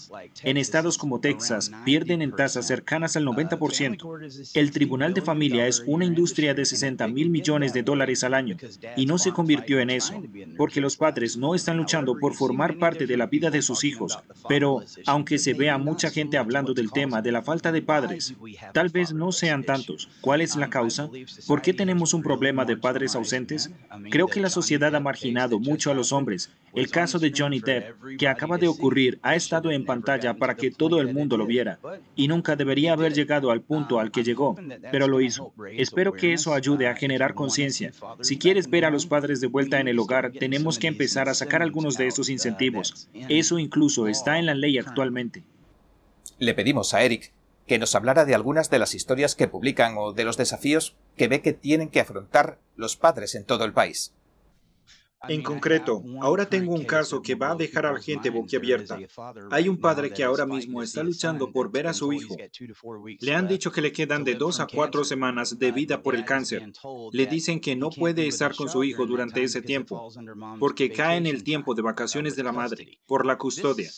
En 0.42 0.58
estados 0.58 0.98
como 0.98 1.20
Texas, 1.20 1.72
pierden 1.86 2.24
en 2.24 2.36
tasas 2.36 2.66
cercanas 2.66 3.16
al 3.16 3.26
90%. 3.26 4.52
El 4.56 4.72
Tribunal 4.72 5.14
de 5.14 5.22
Familia 5.22 5.68
es 5.68 5.84
una 5.86 6.06
industria 6.06 6.56
de 6.56 6.66
60 6.66 7.08
mil 7.08 7.30
millones 7.30 7.74
de 7.74 7.84
dólares 7.84 8.24
al 8.24 8.34
año, 8.34 8.58
y 8.98 9.06
no 9.06 9.20
se 9.20 9.32
convirtió 9.32 9.80
en 9.80 9.92
eso, 9.92 10.24
porque 10.58 10.82
los 10.82 10.98
padres 10.98 11.38
no 11.38 11.54
están 11.54 11.78
luchando 11.78 12.18
por 12.18 12.34
formar 12.34 12.80
parte 12.80 13.06
de 13.06 13.18
la 13.18 13.28
vida 13.28 13.52
de 13.52 13.62
sus 13.62 13.84
hijos. 13.84 14.18
Pero, 14.50 14.82
aunque 15.06 15.38
se 15.38 15.54
vea 15.54 15.78
mucha 15.78 16.10
gente 16.10 16.38
hablando 16.38 16.63
del 16.72 16.92
tema 16.92 17.22
de 17.22 17.34
la 17.34 17.42
falta 17.42 17.72
de 17.74 17.82
padres. 17.82 18.34
Tal 18.72 18.90
vez 18.90 19.12
no 19.14 19.34
sean 19.34 19.64
tantos. 19.64 20.08
¿Cuál 20.22 20.40
es 20.40 20.56
la 20.56 20.70
causa? 20.70 21.10
¿Por 21.48 21.62
qué 21.62 21.74
tenemos 21.74 22.14
un 22.14 22.24
problema 22.24 22.64
de 22.64 22.78
padres 22.78 23.16
ausentes? 23.16 23.72
Creo 24.10 24.28
que 24.28 24.40
la 24.40 24.50
sociedad 24.50 24.96
ha 24.96 25.02
marginado 25.02 25.60
mucho 25.60 25.92
a 25.92 25.94
los 25.94 26.14
hombres. 26.14 26.52
El 26.74 26.90
caso 26.90 27.20
de 27.20 27.32
Johnny 27.36 27.60
Depp, 27.60 28.18
que 28.18 28.28
acaba 28.28 28.58
de 28.58 28.68
ocurrir, 28.68 29.20
ha 29.22 29.36
estado 29.36 29.70
en 29.72 29.86
pantalla 29.86 30.34
para 30.36 30.56
que 30.56 30.72
todo 30.72 31.02
el 31.02 31.14
mundo 31.14 31.38
lo 31.38 31.46
viera. 31.46 31.80
Y 32.16 32.28
nunca 32.28 32.56
debería 32.56 32.94
haber 32.94 33.14
llegado 33.14 33.52
al 33.52 33.62
punto 33.62 34.00
al 34.00 34.12
que 34.12 34.24
llegó, 34.24 34.56
pero 34.92 35.08
lo 35.08 35.22
hizo. 35.22 35.54
Espero 35.78 36.14
que 36.14 36.34
eso 36.34 36.54
ayude 36.54 36.88
a 36.88 36.96
generar 36.96 37.34
conciencia. 37.34 37.92
Si 38.22 38.38
quieres 38.38 38.70
ver 38.70 38.86
a 38.86 38.92
los 38.92 39.06
padres 39.06 39.42
de 39.42 39.48
vuelta 39.48 39.80
en 39.80 39.88
el 39.88 40.00
hogar, 40.00 40.32
tenemos 40.32 40.80
que 40.80 40.88
empezar 40.88 41.30
a 41.30 41.34
sacar 41.34 41.62
algunos 41.62 41.98
de 41.98 42.08
esos 42.08 42.30
incentivos. 42.30 43.10
Eso 43.30 43.60
incluso 43.60 44.08
está 44.08 44.40
en 44.40 44.46
la 44.46 44.56
ley 44.56 44.78
actualmente 44.78 45.44
le 46.40 46.54
pedimos 46.54 46.94
a 46.94 47.04
Eric 47.04 47.32
que 47.68 47.80
nos 47.80 47.96
hablara 47.96 48.26
de 48.26 48.36
algunas 48.36 48.70
de 48.70 48.80
las 48.80 48.94
historias 48.94 49.36
que 49.36 49.48
publican 49.48 49.96
o 49.98 50.14
de 50.14 50.26
los 50.26 50.38
desafíos 50.38 50.96
que 51.16 51.28
ve 51.28 51.42
que 51.42 51.54
tienen 51.54 51.90
que 51.90 52.02
afrontar 52.02 52.60
los 52.76 52.98
padres 52.98 53.36
en 53.36 53.46
todo 53.46 53.64
el 53.66 53.74
país. 53.74 54.14
En 55.30 55.42
concreto, 55.42 56.04
ahora 56.22 56.46
tengo 56.46 56.74
un 56.74 56.84
caso 56.84 57.22
que 57.22 57.36
va 57.36 57.52
a 57.52 57.56
dejar 57.56 57.86
a 57.86 57.94
la 57.94 58.02
gente 58.02 58.30
boquiabierta. 58.30 59.00
Hay 59.52 59.70
un 59.70 59.78
padre 59.78 60.12
que 60.12 60.24
ahora 60.24 60.46
mismo 60.46 60.84
está 60.84 61.02
luchando 61.02 61.52
por 61.52 61.72
ver 61.72 61.88
a 61.88 61.94
su 61.94 62.12
hijo. 62.12 62.36
Le 63.20 63.34
han 63.34 63.48
dicho 63.48 63.72
que 63.72 63.82
le 63.82 63.94
quedan 63.94 64.26
de 64.26 64.36
dos 64.36 64.60
a 64.60 64.68
cuatro 64.68 65.06
semanas 65.06 65.58
de 65.58 65.72
vida 65.72 66.02
por 66.02 66.16
el 66.16 66.26
cáncer. 66.26 66.72
Le 67.12 67.26
dicen 67.26 67.62
que 67.62 67.76
no 67.76 67.90
puede 67.90 68.28
estar 68.28 68.54
con 68.54 68.68
su 68.68 68.84
hijo 68.84 69.06
durante 69.06 69.44
ese 69.44 69.62
tiempo, 69.62 70.10
porque 70.60 70.92
cae 70.92 71.18
en 71.18 71.28
el 71.28 71.44
tiempo 71.44 71.74
de 71.74 71.82
vacaciones 71.82 72.36
de 72.36 72.44
la 72.44 72.52
madre, 72.52 73.00
por 73.06 73.26
la 73.26 73.38
custodia. 73.38 73.90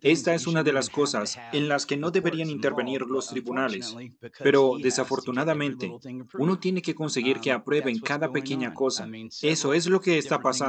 Esta 0.00 0.34
es 0.34 0.46
una 0.46 0.62
de 0.62 0.72
las 0.72 0.88
cosas 0.88 1.38
en 1.52 1.68
las 1.68 1.84
que 1.84 1.98
no 1.98 2.10
deberían 2.10 2.48
intervenir 2.48 3.02
los 3.02 3.28
tribunales. 3.28 3.94
Pero 4.42 4.76
desafortunadamente, 4.80 5.92
uno 6.38 6.58
tiene 6.58 6.80
que 6.80 6.94
conseguir 6.94 7.40
que 7.40 7.52
aprueben 7.52 7.98
cada 8.00 8.32
pequeña 8.32 8.72
cosa. 8.72 9.06
Eso 9.42 9.74
es 9.74 9.86
lo 9.86 10.00
que 10.00 10.16
está 10.16 10.40
pasando 10.40 10.61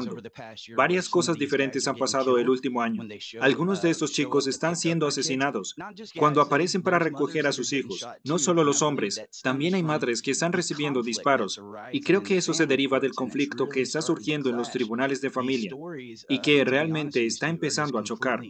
Varias 0.76 1.10
cosas 1.10 1.38
diferentes 1.38 1.88
han 1.88 1.96
pasado 1.96 2.38
el 2.38 2.50
último 2.50 2.82
año. 2.82 3.04
Algunos 3.42 3.82
de 3.82 3.90
estos 3.90 4.12
chicos 4.12 4.48
están 4.48 4.76
siendo 4.76 5.08
asesinados. 5.08 5.76
Cuando 6.18 6.42
aparecen 6.42 6.82
para 6.82 7.00
recoger 7.00 7.48
a 7.48 7.52
sus 7.52 7.74
hijos, 7.74 8.06
no 8.24 8.40
solo 8.40 8.64
los 8.64 8.82
hombres, 8.82 9.22
también 9.42 9.76
hay 9.76 9.84
madres 9.84 10.22
que 10.22 10.32
están 10.32 10.54
recibiendo 10.54 11.02
disparos. 11.02 11.62
Y 11.92 12.02
creo 12.02 12.24
que 12.24 12.38
eso 12.38 12.54
se 12.54 12.66
deriva 12.66 13.00
del 13.00 13.14
conflicto 13.14 13.70
que 13.70 13.82
está 13.82 14.02
surgiendo 14.02 14.50
en 14.50 14.58
los 14.58 14.72
tribunales 14.72 15.22
de 15.22 15.30
familia 15.30 15.72
y 16.30 16.40
que 16.40 16.64
realmente 16.64 17.26
está 17.26 17.50
empezando 17.50 17.98
a 17.98 18.04
chocar. 18.04 18.42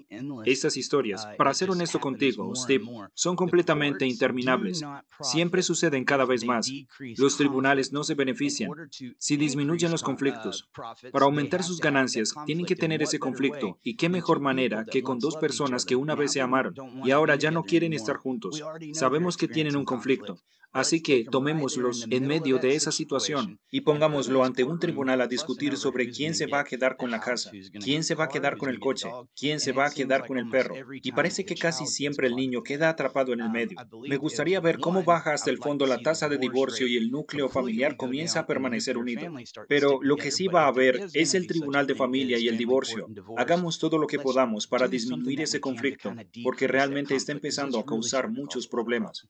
Estas 0.45 0.77
historias, 0.77 1.27
para 1.37 1.53
ser 1.53 1.69
honesto 1.69 1.99
contigo, 1.99 2.55
Steve, 2.55 2.85
son 3.13 3.35
completamente 3.35 4.05
interminables. 4.05 4.83
Siempre 5.21 5.63
suceden 5.63 6.05
cada 6.05 6.25
vez 6.25 6.45
más. 6.45 6.71
Los 7.17 7.37
tribunales 7.37 7.91
no 7.91 8.03
se 8.03 8.15
benefician. 8.15 8.71
Si 9.17 9.37
disminuyen 9.37 9.91
los 9.91 10.03
conflictos, 10.03 10.69
para 11.11 11.25
aumentar 11.33 11.63
sus 11.63 11.79
ganancias, 11.79 12.33
tienen 12.45 12.65
que 12.65 12.75
tener 12.75 13.01
ese 13.01 13.19
conflicto. 13.19 13.79
¿Y 13.83 13.95
qué 13.95 14.07
mejor 14.09 14.39
manera 14.39 14.85
que 14.85 15.01
con 15.01 15.19
dos 15.19 15.35
personas 15.37 15.85
que 15.85 15.95
una 15.95 16.15
vez 16.15 16.31
se 16.31 16.41
amaron 16.41 16.75
y 17.03 17.11
ahora 17.11 17.35
ya 17.35 17.51
no 17.51 17.63
quieren 17.63 17.93
estar 17.93 18.17
juntos? 18.17 18.63
Sabemos 18.93 19.35
que 19.35 19.47
tienen 19.47 19.75
un 19.75 19.85
conflicto. 19.85 20.37
Así 20.73 21.01
que 21.01 21.23
tomémoslos 21.23 22.07
en 22.09 22.25
medio 22.25 22.57
de 22.57 22.75
esa 22.75 22.91
situación 22.91 23.59
y 23.69 23.81
pongámoslo 23.81 24.43
ante 24.43 24.63
un 24.63 24.79
tribunal 24.79 25.21
a 25.21 25.27
discutir 25.27 25.77
sobre 25.77 26.09
quién 26.09 26.33
se 26.33 26.47
va 26.47 26.61
a 26.61 26.63
quedar 26.63 26.97
con 26.97 27.11
la 27.11 27.19
casa, 27.19 27.51
quién 27.79 28.03
se 28.03 28.15
va 28.15 28.25
a 28.25 28.27
quedar 28.27 28.57
con 28.57 28.69
el 28.69 28.79
coche, 28.79 29.07
quién 29.35 29.59
se 29.59 29.71
va 29.71 29.85
a 29.85 29.91
quedar 29.91 30.25
con 30.25 30.39
el 30.39 30.49
perro. 30.49 30.73
Y 31.03 31.11
parece 31.11 31.45
que 31.45 31.53
casi 31.53 31.85
siempre 31.85 32.27
el 32.27 32.35
niño 32.35 32.63
queda 32.63 32.89
atrapado 32.89 33.33
en 33.33 33.41
el 33.41 33.51
medio. 33.51 33.77
Me 34.09 34.17
gustaría 34.17 34.59
ver 34.59 34.79
cómo 34.79 35.03
baja 35.03 35.33
hasta 35.33 35.51
el 35.51 35.59
fondo 35.59 35.85
la 35.85 35.99
tasa 35.99 36.27
de 36.27 36.39
divorcio 36.39 36.87
y 36.87 36.97
el 36.97 37.11
núcleo 37.11 37.49
familiar 37.49 37.95
comienza 37.95 38.39
a 38.39 38.47
permanecer 38.47 38.97
unido. 38.97 39.31
Pero 39.67 39.99
lo 40.01 40.17
que 40.17 40.31
sí 40.31 40.47
va 40.47 40.63
a 40.63 40.69
haber 40.69 41.07
es 41.13 41.35
el 41.35 41.45
tribunal 41.45 41.85
de 41.85 41.93
familia 41.93 42.39
y 42.39 42.47
el 42.47 42.57
divorcio. 42.57 43.07
Hagamos 43.37 43.77
todo 43.77 43.99
lo 43.99 44.07
que 44.07 44.17
podamos 44.17 44.65
para 44.65 44.87
disminuir 44.87 45.41
ese 45.41 45.61
conflicto, 45.61 46.15
porque 46.43 46.67
realmente 46.67 47.15
está 47.15 47.31
empezando 47.31 47.77
a 47.77 47.85
causar 47.85 48.31
muchos 48.31 48.67
problemas. 48.67 49.27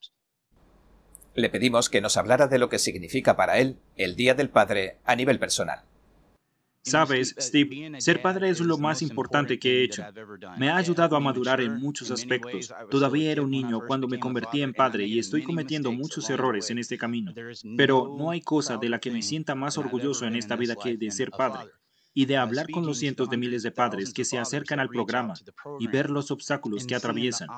Le 1.34 1.50
pedimos 1.50 1.88
que 1.88 2.00
nos 2.00 2.16
hablara 2.16 2.46
de 2.46 2.58
lo 2.58 2.68
que 2.68 2.78
significa 2.78 3.36
para 3.36 3.58
él 3.58 3.76
el 3.96 4.14
Día 4.14 4.34
del 4.34 4.50
Padre 4.50 4.98
a 5.04 5.16
nivel 5.16 5.38
personal. 5.38 5.80
Sabes, 6.86 7.34
Steve, 7.38 7.98
ser 7.98 8.20
padre 8.20 8.50
es 8.50 8.60
lo 8.60 8.76
más 8.76 9.00
importante 9.00 9.58
que 9.58 9.80
he 9.80 9.84
hecho. 9.84 10.04
Me 10.58 10.68
ha 10.68 10.76
ayudado 10.76 11.16
a 11.16 11.20
madurar 11.20 11.62
en 11.62 11.80
muchos 11.80 12.10
aspectos. 12.10 12.74
Todavía 12.90 13.32
era 13.32 13.40
un 13.40 13.50
niño 13.50 13.80
cuando 13.86 14.06
me 14.06 14.20
convertí 14.20 14.60
en 14.60 14.74
padre 14.74 15.06
y 15.06 15.18
estoy 15.18 15.42
cometiendo 15.42 15.92
muchos 15.92 16.28
errores 16.28 16.68
en 16.68 16.76
este 16.76 16.98
camino. 16.98 17.32
Pero 17.78 18.14
no 18.18 18.30
hay 18.30 18.42
cosa 18.42 18.76
de 18.76 18.90
la 18.90 18.98
que 18.98 19.10
me 19.10 19.22
sienta 19.22 19.54
más 19.54 19.78
orgulloso 19.78 20.26
en 20.26 20.36
esta 20.36 20.56
vida 20.56 20.76
que 20.76 20.98
de 20.98 21.10
ser 21.10 21.30
padre 21.30 21.70
y 22.14 22.26
de 22.26 22.36
hablar 22.36 22.70
con 22.70 22.86
los 22.86 22.98
cientos 22.98 23.28
de 23.28 23.36
miles 23.36 23.62
de 23.62 23.72
padres 23.72 24.12
que 24.14 24.24
se 24.24 24.38
acercan 24.38 24.80
al 24.80 24.88
programa 24.88 25.34
y 25.80 25.88
ver 25.88 26.10
los 26.10 26.30
obstáculos 26.30 26.86
que 26.86 26.94
atraviesan. 26.94 27.48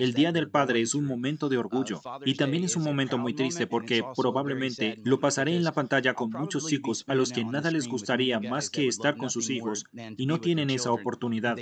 El 0.00 0.14
Día 0.14 0.32
del 0.32 0.50
Padre 0.50 0.80
es 0.80 0.94
un 0.94 1.04
momento 1.04 1.48
de 1.48 1.58
orgullo 1.58 2.00
y 2.24 2.34
también 2.34 2.64
es 2.64 2.76
un 2.76 2.84
momento 2.84 3.18
muy 3.18 3.34
triste 3.34 3.66
porque 3.66 4.02
probablemente 4.16 5.00
lo 5.04 5.20
pasaré 5.20 5.54
en 5.54 5.64
la 5.64 5.72
pantalla 5.72 6.14
con 6.14 6.30
muchos 6.30 6.66
chicos 6.66 7.04
a 7.06 7.14
los 7.14 7.32
que 7.32 7.44
nada 7.44 7.70
les 7.70 7.86
gustaría 7.86 8.40
más 8.40 8.70
que 8.70 8.88
estar 8.88 9.16
con 9.16 9.30
sus 9.30 9.50
hijos 9.50 9.84
y 10.16 10.26
no 10.26 10.40
tienen 10.40 10.70
esa 10.70 10.90
oportunidad. 10.90 11.56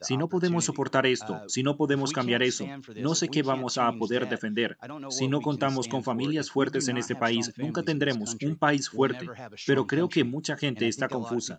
Si 0.00 0.16
no 0.16 0.28
podemos 0.28 0.64
soportar 0.64 1.06
esto, 1.06 1.40
si 1.46 1.62
no 1.62 1.76
podemos 1.76 2.12
cambiar 2.12 2.42
eso, 2.42 2.66
no 2.96 3.14
sé 3.14 3.28
qué 3.28 3.42
vamos 3.42 3.78
a 3.78 3.92
poder 3.92 4.28
defender. 4.28 4.76
Si 5.10 5.28
no 5.28 5.40
contamos 5.40 5.86
con 5.86 6.02
familias 6.02 6.50
fuertes 6.50 6.88
en 6.88 6.96
este 6.96 7.14
país, 7.14 7.52
nunca 7.56 7.82
tendremos 7.82 8.36
un 8.44 8.56
país 8.56 8.88
fuerte, 8.88 9.28
pero 9.66 9.86
creo 9.86 10.08
que 10.08 10.24
mucha 10.24 10.56
gente 10.56 10.88
está 10.88 11.08
confusa. 11.08 11.58